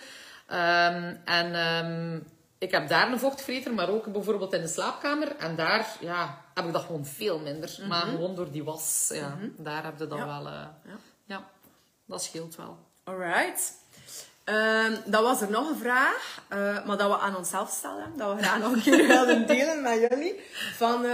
Ehm, 0.49 1.15
en 1.25 1.55
ehm, 1.55 2.19
ik 2.59 2.71
heb 2.71 2.89
daar 2.89 3.13
een 3.13 3.19
vochtvreter, 3.19 3.75
maar 3.75 3.89
ook 3.89 4.13
bijvoorbeeld 4.13 4.53
in 4.53 4.61
de 4.61 4.69
slaapkamer. 4.69 5.37
En 5.37 5.57
daar 5.57 5.87
ja, 6.01 6.39
heb 6.55 6.65
ik 6.67 6.73
dat 6.73 6.83
gewoon 6.85 7.07
veel 7.07 7.39
minder. 7.39 7.79
Maar 7.89 8.01
gewoon 8.03 8.35
door 8.35 8.51
die 8.51 8.65
was, 8.65 9.11
ja, 9.15 9.37
daar 9.57 9.85
heb 9.85 9.99
je 9.99 10.07
dan 10.07 10.19
Mhm. 10.19 10.29
Ja. 10.29 10.43
wel... 10.43 10.53
eh, 10.53 10.61
Ja. 10.85 10.97
ja, 11.25 11.45
dat 12.07 12.23
scheelt 12.23 12.57
wel. 12.57 12.79
Alright. 13.05 13.73
Ehm 14.45 14.93
dan 15.05 15.23
was 15.23 15.41
er 15.41 15.51
nog 15.51 15.69
een 15.71 15.77
vraag, 15.79 16.41
eh, 16.49 16.59
maar 16.87 16.97
dat 16.97 17.11
we 17.11 17.19
aan 17.19 17.37
onszelf 17.37 17.71
stellen. 17.71 18.13
Dat 18.17 18.37
we 18.37 18.43
graag 18.43 18.59
nog 18.59 18.73
een 18.73 18.83
keer 18.83 19.07
wilden 19.17 19.47
delen 19.47 19.83
met 19.83 19.99
jullie. 20.11 20.41
Van 20.77 21.05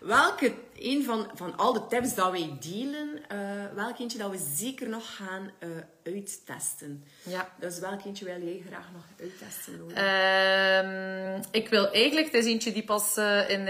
welke, 0.00 0.54
een 0.78 1.04
van, 1.04 1.30
van 1.34 1.56
al 1.56 1.72
de 1.72 1.86
tips 1.86 2.14
dat 2.14 2.30
wij 2.30 2.56
delen, 2.60 3.20
eh 3.28 3.38
welk 3.74 3.98
eentje 3.98 4.18
dat 4.18 4.30
we 4.30 4.38
zeker 4.56 4.88
nog 4.88 5.16
gaan 5.16 5.50
eh, 5.58 5.68
uittesten. 6.04 7.04
Ja. 7.22 7.48
Dus 7.58 7.78
welk 7.78 8.04
eentje 8.04 8.24
wil 8.24 8.42
jij 8.42 8.62
graag 8.66 8.86
nog 8.92 9.04
uittesten? 9.20 9.90
Ehm, 9.94 11.42
ik 11.50 11.68
wil 11.68 11.92
eigenlijk, 11.92 12.26
het 12.26 12.44
is 12.44 12.50
eentje 12.50 12.72
die 12.72 12.84
pas 12.84 13.16
eh, 13.16 13.50
in 13.50 13.66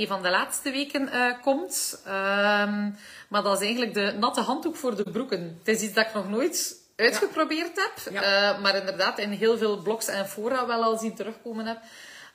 een 0.00 0.06
van 0.06 0.22
de 0.22 0.30
laatste 0.30 0.70
weken 0.70 1.10
komt. 1.42 2.02
Ehm, 2.04 2.90
maar 3.28 3.42
dat 3.42 3.60
is 3.60 3.64
eigenlijk 3.66 3.94
de 3.94 4.14
natte 4.18 4.40
handdoek 4.40 4.76
voor 4.76 4.96
de 4.96 5.10
broeken. 5.10 5.58
Het 5.58 5.68
is 5.68 5.82
iets 5.82 5.94
dat 5.94 6.06
ik 6.06 6.14
nog 6.14 6.28
nooit 6.28 6.78
uitgeprobeerd 6.96 7.76
heb. 7.76 8.12
Ja. 8.12 8.58
maar 8.58 8.76
inderdaad 8.76 9.18
in 9.18 9.30
heel 9.30 9.58
veel 9.58 9.82
blogs 9.82 10.06
en 10.06 10.28
fora 10.28 10.66
wel 10.66 10.82
al 10.82 10.98
zien 10.98 11.14
terugkomen 11.14 11.66
heb. 11.66 11.78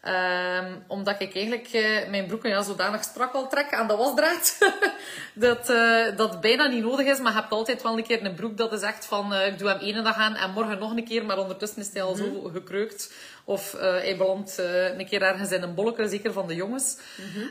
Ehm, 0.06 0.74
omdat 0.88 1.22
ik 1.22 1.36
eigenlijk 1.36 1.68
eh, 1.68 2.10
mijn 2.10 2.26
broeken 2.26 2.50
ja, 2.50 2.62
zodanig 2.62 3.04
strak 3.04 3.34
al 3.34 3.50
trek 3.50 3.74
aan 3.74 3.88
de 3.88 3.96
wasdraad. 3.96 4.58
dat, 5.34 5.70
eh, 5.70 6.18
dat 6.18 6.42
bijna 6.42 6.68
niet 6.68 6.84
nodig 6.84 7.06
is. 7.06 7.20
Maar 7.20 7.34
je 7.34 7.40
hebt 7.40 7.52
altijd 7.52 7.82
wel 7.82 7.98
een 7.98 8.04
keer 8.04 8.26
een 8.26 8.36
broek 8.36 8.58
dat 8.58 8.74
is 8.74 8.82
echt 8.82 9.06
van... 9.06 9.34
eh, 9.34 9.48
ik 9.48 9.60
doe 9.60 9.70
hem 9.70 9.80
ene 9.80 10.02
dag 10.02 10.16
aan 10.16 10.36
en 10.36 10.52
morgen 10.52 10.80
nog 10.80 10.92
een 10.92 11.06
keer. 11.06 11.26
Maar 11.26 11.38
ondertussen 11.38 11.82
is 11.82 11.94
hij 11.94 12.04
al 12.04 12.16
zo 12.16 12.50
gekreukt. 12.54 13.14
Of 13.44 13.72
hij 13.80 14.18
belandt 14.18 14.58
een 14.98 15.08
keer 15.08 15.22
ergens 15.22 15.52
in 15.52 15.62
een 15.62 15.76
bolletje. 15.76 16.08
Zeker 16.08 16.34
van 16.34 16.48
de 16.48 16.56
jongens. 16.56 16.98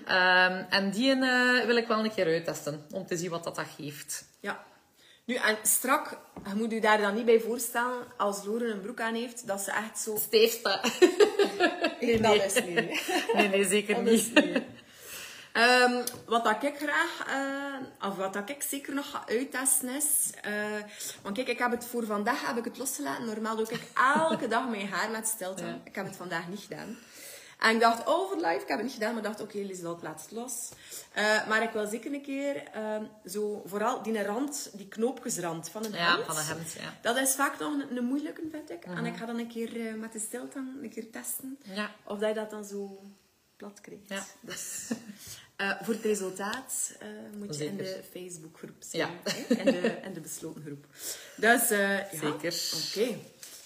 Ehm, 0.06 0.62
en 0.70 0.90
die 0.90 1.14
wil 1.66 1.76
ik 1.76 1.86
wel 1.86 2.04
een 2.04 2.14
keer 2.14 2.26
uittesten. 2.26 2.86
Om 2.90 3.06
te 3.06 3.16
zien 3.16 3.30
wat 3.30 3.44
dat, 3.44 3.56
dat 3.56 3.66
geeft. 3.76 4.24
Ja. 4.40 4.64
Nu, 5.24 5.34
en 5.34 5.56
strak, 5.62 6.18
je 6.48 6.54
moet 6.54 6.70
je 6.70 6.80
daar 6.80 7.00
dan 7.00 7.14
niet 7.14 7.24
bij 7.24 7.40
voorstellen, 7.40 8.06
als 8.16 8.44
Loren 8.44 8.70
een 8.70 8.80
broek 8.80 9.00
aan 9.00 9.14
heeft, 9.14 9.46
dat 9.46 9.60
ze 9.60 9.70
echt 9.70 9.98
zo... 9.98 10.16
Steefste. 10.16 10.80
Nee, 12.00 12.20
dat 12.20 12.34
is 12.44 12.54
niet. 12.64 12.74
nee. 13.34 13.48
Nee, 13.48 13.64
zeker 13.64 13.94
Dat 13.94 14.04
niet. 14.04 14.34
niet. 14.34 14.62
Ehm, 15.52 16.02
wat 16.26 16.44
dat 16.44 16.62
ik 16.62 16.76
graag, 16.76 17.24
eh, 17.26 18.08
of 18.08 18.16
wat 18.16 18.32
dat 18.32 18.48
ik 18.50 18.62
zeker 18.62 18.94
nog 18.94 19.10
ga 19.10 19.22
uittesten 19.26 19.88
is, 19.88 20.30
eh, 20.42 20.52
want 21.22 21.36
kijk, 21.36 21.48
ik 21.48 21.58
heb 21.58 21.70
het 21.70 21.86
voor 21.86 22.06
vandaag 22.06 22.46
heb 22.46 22.56
ik 22.56 22.64
het 22.64 22.78
losgelaten. 22.78 23.24
Normaal 23.24 23.56
doe 23.56 23.66
ik 23.68 23.80
elke 24.16 24.48
dag 24.48 24.68
mijn 24.68 24.88
haar 24.88 25.10
met 25.10 25.28
stilte. 25.28 25.64
Ja. 25.64 25.80
Ik 25.84 25.94
heb 25.94 26.06
het 26.06 26.16
vandaag 26.16 26.48
niet 26.48 26.60
gedaan. 26.60 26.96
En 27.58 27.74
ik 27.74 27.80
dacht, 27.80 28.06
oh, 28.08 28.28
voor 28.28 28.36
live, 28.36 28.60
ik 28.62 28.68
heb 28.68 28.76
het 28.76 28.82
niet 28.82 28.92
gedaan, 28.92 29.14
maar 29.14 29.22
ik 29.22 29.28
dacht, 29.28 29.40
oké, 29.40 29.58
Lieselot, 29.58 30.02
laat 30.02 30.22
het 30.22 30.30
los. 30.30 30.68
Eh, 31.12 31.46
maar 31.48 31.62
ik 31.62 31.70
wil 31.70 31.86
zeker 31.86 32.12
een 32.12 32.22
keer, 32.22 32.62
ehm, 32.72 33.04
zo, 33.26 33.62
vooral 33.66 34.02
die 34.02 34.22
rand, 34.22 34.70
die 34.72 34.88
knoopjesrand 34.88 35.68
van 35.68 35.84
een 35.84 35.92
Ja, 35.92 36.12
hemd. 36.14 36.26
van 36.26 36.36
een 36.36 36.44
hemd, 36.44 36.72
ja. 36.72 36.98
Dat 37.02 37.16
is 37.16 37.34
vaak 37.34 37.58
nog 37.58 37.72
een, 37.72 37.96
een 37.96 38.04
moeilijke, 38.04 38.42
vind 38.50 38.70
ik. 38.70 38.84
En 38.84 39.06
ik 39.06 39.16
ga 39.16 39.26
dan 39.26 39.38
een 39.38 39.48
keer 39.48 39.86
eh, 39.88 39.94
met 39.94 40.12
de 40.12 40.18
stilte 40.18 40.58
een 40.82 40.90
keer 40.90 41.10
testen. 41.10 41.58
Ja. 41.62 41.90
Of 42.04 42.18
dat 42.18 42.28
je 42.28 42.34
dat 42.34 42.50
dan 42.50 42.64
zo 42.64 43.02
plat 43.56 43.80
krijgt. 43.80 44.08
Ja. 44.08 44.24
Dus, 44.40 44.90
eh, 45.56 45.70
voor 45.82 45.94
het 45.94 46.02
resultaat 46.02 46.92
moet 47.36 47.58
je 47.58 47.64
in 47.64 47.76
de 47.76 48.02
Facebookgroep 48.12 48.76
zijn. 48.78 49.10
Ja. 49.24 49.32
In, 49.56 49.64
de, 49.64 50.10
de 50.12 50.20
besloten 50.20 50.62
groep. 50.62 50.86
Dus, 51.36 51.68
ja. 51.68 52.06
Zeker. 52.12 52.62
Oké. 52.88 53.18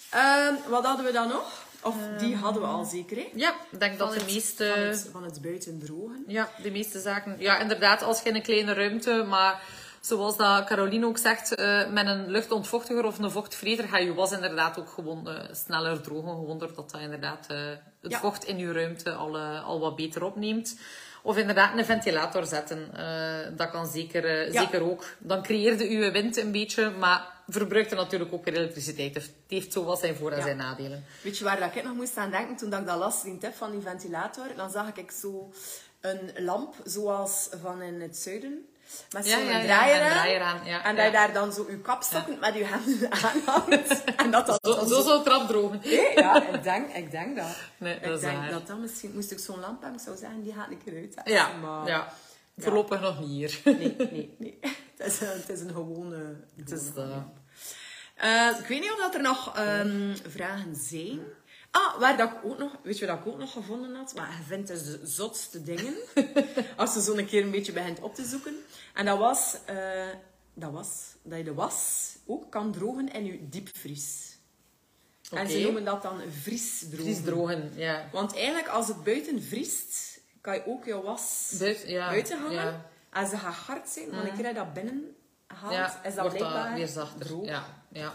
Ehm, 0.09 0.53
wat 0.69 0.85
hadden 0.85 1.05
we 1.05 1.11
dan 1.11 1.27
nog? 1.27 1.67
Of 1.83 1.95
die 2.17 2.35
hadden 2.35 2.61
we 2.61 2.67
al 2.67 2.85
zeker, 2.85 3.17
hè? 3.17 3.27
Ja, 3.35 3.53
ik 3.71 3.79
denk 3.79 3.97
dat 3.97 4.13
de 4.13 4.23
meeste... 4.25 4.71
Van 4.75 4.83
het, 4.83 5.09
van 5.11 5.23
het 5.23 5.41
buiten 5.41 5.79
drogen. 5.85 6.23
Ja, 6.27 6.49
de 6.63 6.71
meeste 6.71 6.99
zaken. 6.99 7.35
Ja, 7.39 7.59
inderdaad, 7.59 8.01
als 8.03 8.21
je 8.21 8.29
in 8.29 8.35
een 8.35 8.41
kleine 8.41 8.73
ruimte, 8.73 9.25
maar 9.27 9.61
zoals 10.01 10.37
dat 10.37 10.65
Caroline 10.65 11.05
ook 11.05 11.17
zegt, 11.17 11.55
eh, 11.55 11.89
met 11.89 12.07
een 12.07 12.29
luchtontvochtiger 12.29 13.05
of 13.05 13.19
een 13.19 13.31
vochtvreder 13.31 13.87
ga 13.87 13.97
je 13.97 14.13
was 14.13 14.31
inderdaad 14.31 14.79
ook 14.79 14.89
gewoon 14.89 15.29
eh, 15.29 15.53
sneller 15.53 16.01
drogen. 16.01 16.29
Gewoon 16.29 16.57
doordat 16.59 16.91
dat 16.91 17.01
inderdaad 17.01 17.45
eh, 17.49 17.57
het 18.01 18.11
Ja. 18.11 18.19
vocht 18.19 18.43
in 18.43 18.57
je 18.57 18.71
ruimte 18.71 19.11
al, 19.13 19.37
al 19.39 19.79
wat 19.79 19.95
beter 19.95 20.23
opneemt. 20.23 20.79
Of 21.23 21.37
inderdaad 21.37 21.77
een 21.77 21.85
ventilator 21.85 22.45
zetten. 22.45 22.89
Eh, 22.95 23.57
dat 23.57 23.69
kan 23.69 23.87
zeker, 23.87 24.25
eh, 24.25 24.51
Ja. 24.53 24.61
zeker 24.61 24.81
ook. 24.81 25.05
Dan 25.19 25.43
creëerde 25.43 25.89
je 25.89 26.11
wind 26.11 26.37
een 26.37 26.51
beetje, 26.51 26.89
maar 26.89 27.27
verbruikte 27.47 27.95
natuurlijk 27.95 28.33
ook 28.33 28.45
weer 28.45 28.53
elektriciteit. 28.57 29.15
Het 29.15 29.31
heeft 29.47 29.73
zo 29.73 29.83
wat 29.83 29.99
zijn 29.99 30.15
voor- 30.15 30.31
en 30.31 30.37
Ja. 30.37 30.43
zijn 30.43 30.57
nadelen. 30.57 31.05
Weet 31.21 31.37
je 31.37 31.43
waar 31.43 31.59
dat 31.59 31.75
ik 31.75 31.83
nog 31.83 31.93
moest 31.95 32.17
aan 32.17 32.31
denken 32.31 32.55
toen 32.55 32.69
dat 32.69 32.79
ik 32.79 32.85
dat 32.85 32.97
las, 32.97 33.23
die 33.23 33.37
tip 33.37 33.55
van 33.55 33.71
die 33.71 33.81
ventilator? 33.81 34.45
Dan 34.55 34.71
zag 34.71 34.95
ik 34.95 35.11
zo 35.11 35.51
een 36.01 36.31
lamp, 36.37 36.75
zoals 36.85 37.49
van 37.61 37.81
in 37.81 38.01
het 38.01 38.17
zuiden. 38.17 38.65
Met 39.11 39.27
zo'n 39.27 39.43
ja, 39.43 39.49
ja, 39.57 39.63
draaier, 39.63 40.01
aan. 40.01 40.09
draaier 40.11 40.41
aan, 40.41 40.59
ja, 40.65 40.83
en 40.83 40.95
dat 40.95 41.05
je 41.05 41.11
daar 41.11 41.33
dan 41.33 41.53
zo 41.53 41.65
je 41.69 41.79
kapstokken 41.81 42.39
met 42.39 42.53
je 42.55 42.65
handen 42.65 43.11
aan 43.23 43.41
hangt. 43.45 44.03
En 44.15 44.31
dat 44.31 44.45
dat 44.45 44.59
Zo, 44.61 44.85
zo 44.87 45.01
zou 45.01 45.23
trap 45.23 45.47
drogen. 45.47 45.79
Nee, 45.83 46.11
ja, 46.15 46.47
ik 46.53 46.63
denk, 46.63 46.93
ik 46.93 47.11
denk 47.11 47.35
dat. 47.37 47.55
Nee, 47.77 47.95
ik 47.95 48.03
dat 48.03 48.21
denk 48.21 48.37
waar. 48.37 48.49
dat 48.49 48.67
dat 48.67 48.77
misschien... 48.77 49.11
Moest 49.13 49.31
ik 49.31 49.39
zo'n 49.39 49.59
lamp 49.59 49.81
hebben, 49.81 49.99
ik 49.99 50.05
zou 50.05 50.17
zeggen, 50.17 50.43
die 50.43 50.53
gaat 50.53 50.69
een 50.69 50.81
keer 50.83 50.93
uit. 50.95 51.21
Ja, 51.23 51.49
maar... 51.61 51.87
ja. 51.87 52.13
Voorlopig 52.57 53.01
nog 53.01 53.19
niet 53.19 53.29
hier. 53.29 53.59
Nee, 53.77 53.95
nee, 53.97 54.35
nee. 54.39 54.59
Het 54.97 55.07
is, 55.07 55.21
een- 55.21 55.27
het 55.27 55.49
is 55.49 55.59
een 55.61 55.73
gewone... 55.73 56.35
Het 56.57 56.71
is 56.71 56.93
dat. 56.93 57.07
Eh, 58.15 58.47
ik 58.59 58.65
weet 58.67 58.79
niet 58.79 58.91
of 58.91 58.99
dat 58.99 59.15
er 59.15 59.21
nog 59.21 59.55
ehm, 59.55 60.15
vragen 60.27 60.75
zijn. 60.75 61.19
Ah, 61.71 61.99
waar 61.99 62.17
dat 62.17 62.29
ik 62.31 62.37
ook 62.45 62.57
nog... 62.57 62.71
Weet 62.83 62.97
je 62.97 63.07
wat 63.07 63.19
ik 63.19 63.27
ook 63.27 63.37
nog 63.37 63.51
gevonden 63.51 63.95
had? 63.95 64.13
Maar 64.15 64.35
je 64.37 64.43
vindt 64.43 64.67
dus 64.67 64.83
de 64.83 64.99
zotste 65.03 65.63
dingen. 65.63 65.93
als 66.77 66.93
je 66.93 67.01
zo 67.01 67.15
een 67.17 67.25
keer 67.27 67.43
een 67.43 67.51
beetje 67.51 67.71
begint 67.71 67.99
op 67.99 68.15
te 68.15 68.25
zoeken. 68.25 68.55
En 68.93 69.05
dat 69.05 69.17
was... 69.17 69.57
eh, 69.65 70.07
dat 70.53 70.71
was 70.71 70.87
dat 71.23 71.37
je 71.37 71.43
de 71.43 71.53
was 71.53 72.07
ook 72.25 72.51
kan 72.51 72.71
drogen 72.71 73.11
in 73.13 73.25
je 73.25 73.49
diepvries. 73.49 74.37
En 75.31 75.49
ze 75.49 75.59
noemen 75.59 75.85
dat 75.85 76.01
dan 76.01 76.21
vriesdrogen. 76.41 77.03
Vries 77.05 77.23
drogen, 77.23 77.71
ja. 77.75 78.09
Want 78.11 78.35
eigenlijk, 78.35 78.67
als 78.67 78.87
het 78.87 79.03
buiten 79.03 79.43
vriest, 79.43 80.19
kan 80.41 80.53
je 80.53 80.63
ook 80.67 80.85
je 80.85 81.01
was 81.01 81.53
Buiten, 81.59 81.89
ja, 81.89 82.09
buiten 82.09 82.39
hangen. 82.39 82.53
ja. 82.55 82.85
En 83.11 83.27
ze 83.27 83.37
gaat 83.37 83.53
hard 83.55 83.89
zijn, 83.89 84.09
maar 84.09 84.23
een 84.27 84.33
keer 84.33 84.43
dat 84.43 84.53
je 84.53 84.59
dat 84.59 84.73
binnen 84.73 85.15
haalt, 85.47 85.73
Ja, 85.73 86.03
is 86.03 86.13
dat 86.15 86.21
wordt 86.21 86.37
blijkbaar 86.37 86.67
dat 86.69 86.77
weer 86.77 86.87
zachter. 86.87 87.25
droog. 87.25 87.45
Ja, 87.45 87.63
ja. 87.91 88.13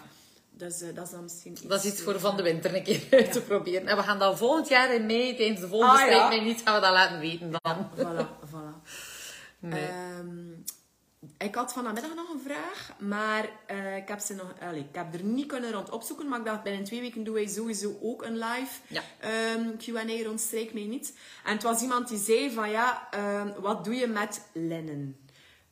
Dus 0.56 0.80
eh, 0.80 0.94
dat 0.94 1.04
is 1.04 1.10
dan 1.10 1.22
misschien 1.22 1.52
iets... 1.52 1.62
Dat 1.62 1.84
is 1.84 1.92
iets 1.92 2.02
voor 2.02 2.14
eh, 2.14 2.20
van 2.20 2.36
de 2.36 2.42
winter 2.42 2.74
een 2.74 2.82
keer 2.82 3.02
uit 3.18 3.32
te 3.32 3.40
proberen. 3.40 3.86
En 3.86 3.96
we 3.96 4.02
gaan 4.02 4.18
dat 4.18 4.38
volgend 4.38 4.68
jaar 4.68 4.94
in 4.94 5.06
mei, 5.06 5.36
tijdens 5.36 5.60
de 5.60 5.68
volgende 5.68 6.02
Ah, 6.02 6.32
ja. 6.32 6.40
niet, 6.42 6.60
gaan 6.64 6.74
we 6.74 6.80
dat 6.80 6.92
laten 6.92 7.18
weten 7.18 7.50
dan. 7.50 7.88
Voilà, 7.96 8.26
voilà. 8.52 8.88
Nee. 9.58 9.86
Ehm, 9.86 10.52
ik 11.38 11.54
had 11.54 11.72
vanmiddag 11.72 12.14
nog 12.14 12.28
een 12.32 12.40
vraag, 12.40 12.92
maar 12.98 13.48
eh, 13.66 13.96
ik, 13.96 14.08
heb 14.08 14.18
ze 14.18 14.34
nog, 14.34 14.54
allee, 14.60 14.80
ik 14.80 14.94
heb 14.94 15.14
er 15.14 15.22
niet 15.22 15.46
kunnen 15.46 15.72
rond 15.72 15.90
opzoeken. 15.90 16.28
Maar 16.28 16.38
ik 16.38 16.44
dacht, 16.44 16.62
binnen 16.62 16.84
twee 16.84 17.00
weken 17.00 17.24
doen 17.24 17.34
wij 17.34 17.46
sowieso 17.46 17.98
ook 18.02 18.22
een 18.24 18.38
live 18.38 18.80
Ja. 18.86 19.02
ehm, 19.20 19.76
Q&A 19.76 20.24
rond 20.24 20.40
Strijk 20.40 20.72
mij 20.74 20.84
niet. 20.84 21.12
En 21.44 21.52
het 21.52 21.62
was 21.62 21.82
iemand 21.82 22.08
die 22.08 22.18
zei 22.18 22.50
van, 22.50 22.70
ja, 22.70 23.08
ehm, 23.10 23.48
wat 23.60 23.84
doe 23.84 23.94
je 23.94 24.06
met 24.06 24.40
linnen? 24.52 25.16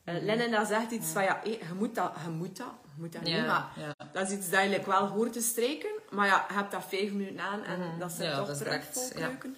Eh, 0.03 0.15
Mhm. 0.15 0.25
linnen, 0.25 0.51
dat 0.51 0.67
zegt 0.67 0.91
iets 0.91 1.07
van, 1.09 1.23
ja, 1.23 1.39
hé, 1.43 1.49
je 1.49 1.73
moet 1.77 1.95
dat, 1.95 2.13
je 2.25 2.29
moet 2.29 2.57
dat, 2.57 2.71
je 2.95 3.01
moet 3.01 3.13
dat 3.13 3.27
Ja, 3.27 3.37
niet, 3.37 3.47
maar 3.47 3.71
ja. 3.77 3.95
dat 4.13 4.27
is 4.31 4.37
iets 4.37 4.49
dat 4.49 4.63
je 4.63 4.69
like 4.69 4.89
wel 4.89 5.07
hoort 5.07 5.33
te 5.33 5.41
strijken. 5.41 5.89
Maar 6.09 6.27
ja, 6.27 6.45
je 6.47 6.53
hebt 6.53 6.71
dat 6.71 6.83
vijf 6.87 7.11
minuten 7.11 7.39
aan 7.39 7.63
en 7.63 7.79
dat 7.99 8.09
Mhm. 8.13 8.23
Ja, 8.23 8.37
toch 8.37 8.45
dat 8.47 8.55
is 8.55 8.57
terug 8.61 8.73
direct, 8.79 8.93
volkruiken. 8.93 9.57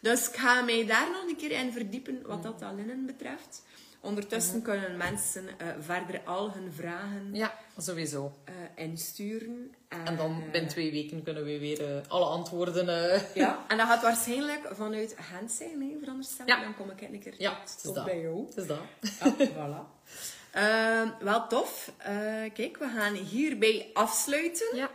Dus 0.00 0.28
ik 0.28 0.36
ga 0.36 0.62
mij 0.62 0.86
daar 0.86 1.10
nog 1.10 1.22
een 1.28 1.36
keer 1.36 1.50
in 1.50 1.72
verdiepen 1.72 2.22
wat 2.26 2.42
dat, 2.42 2.58
dat 2.60 2.72
linnen 2.74 3.06
betreft. 3.06 3.62
Ondertussen 4.02 4.62
kunnen 4.62 4.96
mensen 4.96 5.48
eh, 5.58 5.66
verder 5.80 6.20
al 6.24 6.52
hun 6.52 6.72
vragen 6.72 7.28
Ja, 7.34 7.54
sowieso. 7.78 8.32
eh, 8.44 8.54
insturen. 8.84 9.74
En 9.88 10.16
dan 10.16 10.42
binnen 10.52 10.70
twee 10.70 10.90
weken 10.90 11.22
kunnen 11.22 11.44
we 11.44 11.58
weer 11.58 11.96
eh, 11.96 12.08
alle 12.08 12.24
antwoorden... 12.24 12.88
eh, 13.12 13.34
Ja, 13.34 13.58
en 13.68 13.76
dat 13.76 13.86
gaat 13.86 14.02
waarschijnlijk 14.02 14.68
vanuit 14.72 15.14
Gent 15.18 15.50
zijn, 15.52 15.80
hè, 15.82 15.96
veronderstel 16.00 16.46
ik. 16.46 16.52
Ja. 16.54 16.60
Dan 16.62 16.74
kom 16.76 16.90
ik 16.90 17.00
een 17.00 17.20
keer 17.20 17.34
Ja, 17.38 17.58
tot- 17.82 17.94
dat. 17.94 18.04
bij 18.04 18.20
jou. 18.20 18.46
Het 18.46 18.56
is 18.56 18.66
dat. 18.66 18.78
Ja, 19.20 19.34
voilà. 19.48 20.10
Ehm, 20.52 21.08
wel 21.24 21.46
tof. 21.46 21.92
Eh, 21.98 22.12
kijk, 22.54 22.76
we 22.78 22.88
gaan 22.96 23.14
hierbij 23.14 23.90
afsluiten. 23.92 24.76
Ja. 24.76 24.90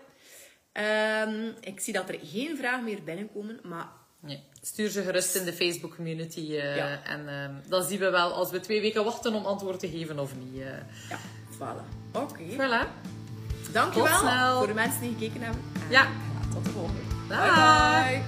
Ehm, 0.72 1.52
ik 1.62 1.80
zie 1.80 1.94
dat 1.94 2.10
er 2.10 2.20
geen 2.24 2.58
vragen 2.58 2.84
meer 2.84 3.04
binnenkomen, 3.04 3.60
maar 3.64 3.88
Nee. 4.20 4.44
Stuur 4.72 4.90
ze 4.90 5.02
gerust 5.02 5.36
in 5.36 5.46
de 5.46 5.54
Facebook 5.54 5.96
community. 5.96 6.40
eh, 6.40 6.76
Ja. 6.76 7.00
En 7.04 7.28
ehm, 7.28 7.52
dan 7.70 7.84
zien 7.84 8.00
we 8.00 8.10
wel 8.10 8.32
als 8.34 8.52
we 8.52 8.60
twee 8.60 8.82
weken 8.82 9.04
wachten 9.04 9.34
om 9.34 9.46
antwoord 9.46 9.80
te 9.80 9.88
geven 9.90 10.20
of 10.20 10.32
niet. 10.40 10.62
eh. 10.62 10.68
ja, 11.10 11.18
voilà. 11.54 11.84
Oké. 12.12 12.42
Voilà. 12.54 12.88
Dankjewel 13.72 14.10
Tot 14.12 14.20
snel. 14.20 14.58
voor 14.58 14.68
de 14.68 14.74
mensen 14.74 15.02
die 15.02 15.14
gekeken 15.20 15.42
hebben. 15.42 15.62
En 15.74 15.90
Ja. 15.92 16.08
Tot 16.54 16.64
de 16.66 16.70
volgende. 16.70 17.00
Dag. 17.28 18.06
bye. 18.10 18.22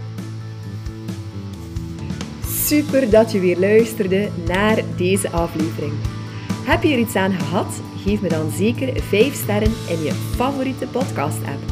Super 2.66 3.10
dat 3.10 3.32
je 3.32 3.40
weer 3.40 3.60
luisterde 3.60 4.30
naar 4.48 4.82
deze 4.98 5.30
aflevering. 5.30 5.94
Heb 6.66 6.84
je 6.84 6.94
er 6.94 7.00
iets 7.00 7.16
aan 7.16 7.32
gehad? 7.40 7.82
Geef 8.04 8.22
me 8.22 8.30
dan 8.30 8.52
zeker 8.52 9.02
5 9.04 9.34
sterren 9.34 9.74
in 9.90 10.02
je 10.04 10.14
favoriete 10.36 10.86
podcast-app. 10.88 11.64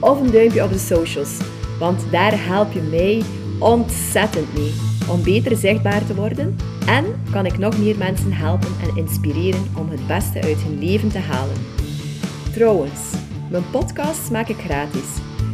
Of 0.00 0.20
een 0.20 0.30
duimpje 0.30 0.62
op 0.64 0.72
de 0.72 0.78
socials, 0.78 1.36
want 1.78 2.10
daar 2.10 2.44
help 2.46 2.72
je 2.72 2.80
mij 2.80 3.22
ontzettend 3.58 4.54
mee 4.54 4.72
om 5.10 5.22
beter 5.22 5.56
zichtbaar 5.56 6.06
te 6.06 6.14
worden 6.14 6.56
en 6.86 7.04
kan 7.30 7.46
ik 7.46 7.58
nog 7.58 7.78
meer 7.78 7.96
mensen 7.96 8.32
helpen 8.32 8.68
en 8.82 8.96
inspireren 8.96 9.66
om 9.76 9.88
het 9.88 10.06
beste 10.06 10.42
uit 10.42 10.58
hun 10.62 10.78
leven 10.78 11.08
te 11.08 11.18
halen. 11.18 11.56
Trouwens, 12.52 13.00
mijn 13.50 13.70
podcasts 13.70 14.30
maak 14.30 14.48
ik 14.48 14.58
gratis. 14.58 15.08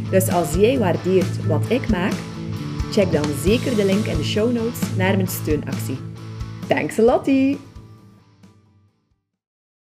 Dus 0.09 0.29
als 0.29 0.53
jij 0.53 0.79
waardeert 0.79 1.45
wat 1.45 1.69
ik 1.69 1.89
maak, 1.89 2.13
check 2.91 3.11
dan 3.11 3.25
zeker 3.43 3.75
de 3.75 3.85
link 3.85 4.05
in 4.05 4.17
de 4.17 4.23
show 4.23 4.53
notes 4.53 4.79
naar 4.97 5.15
mijn 5.15 5.27
steunactie. 5.27 5.97
Thanks 6.67 6.99
a 6.99 7.03
lottie! 7.03 7.64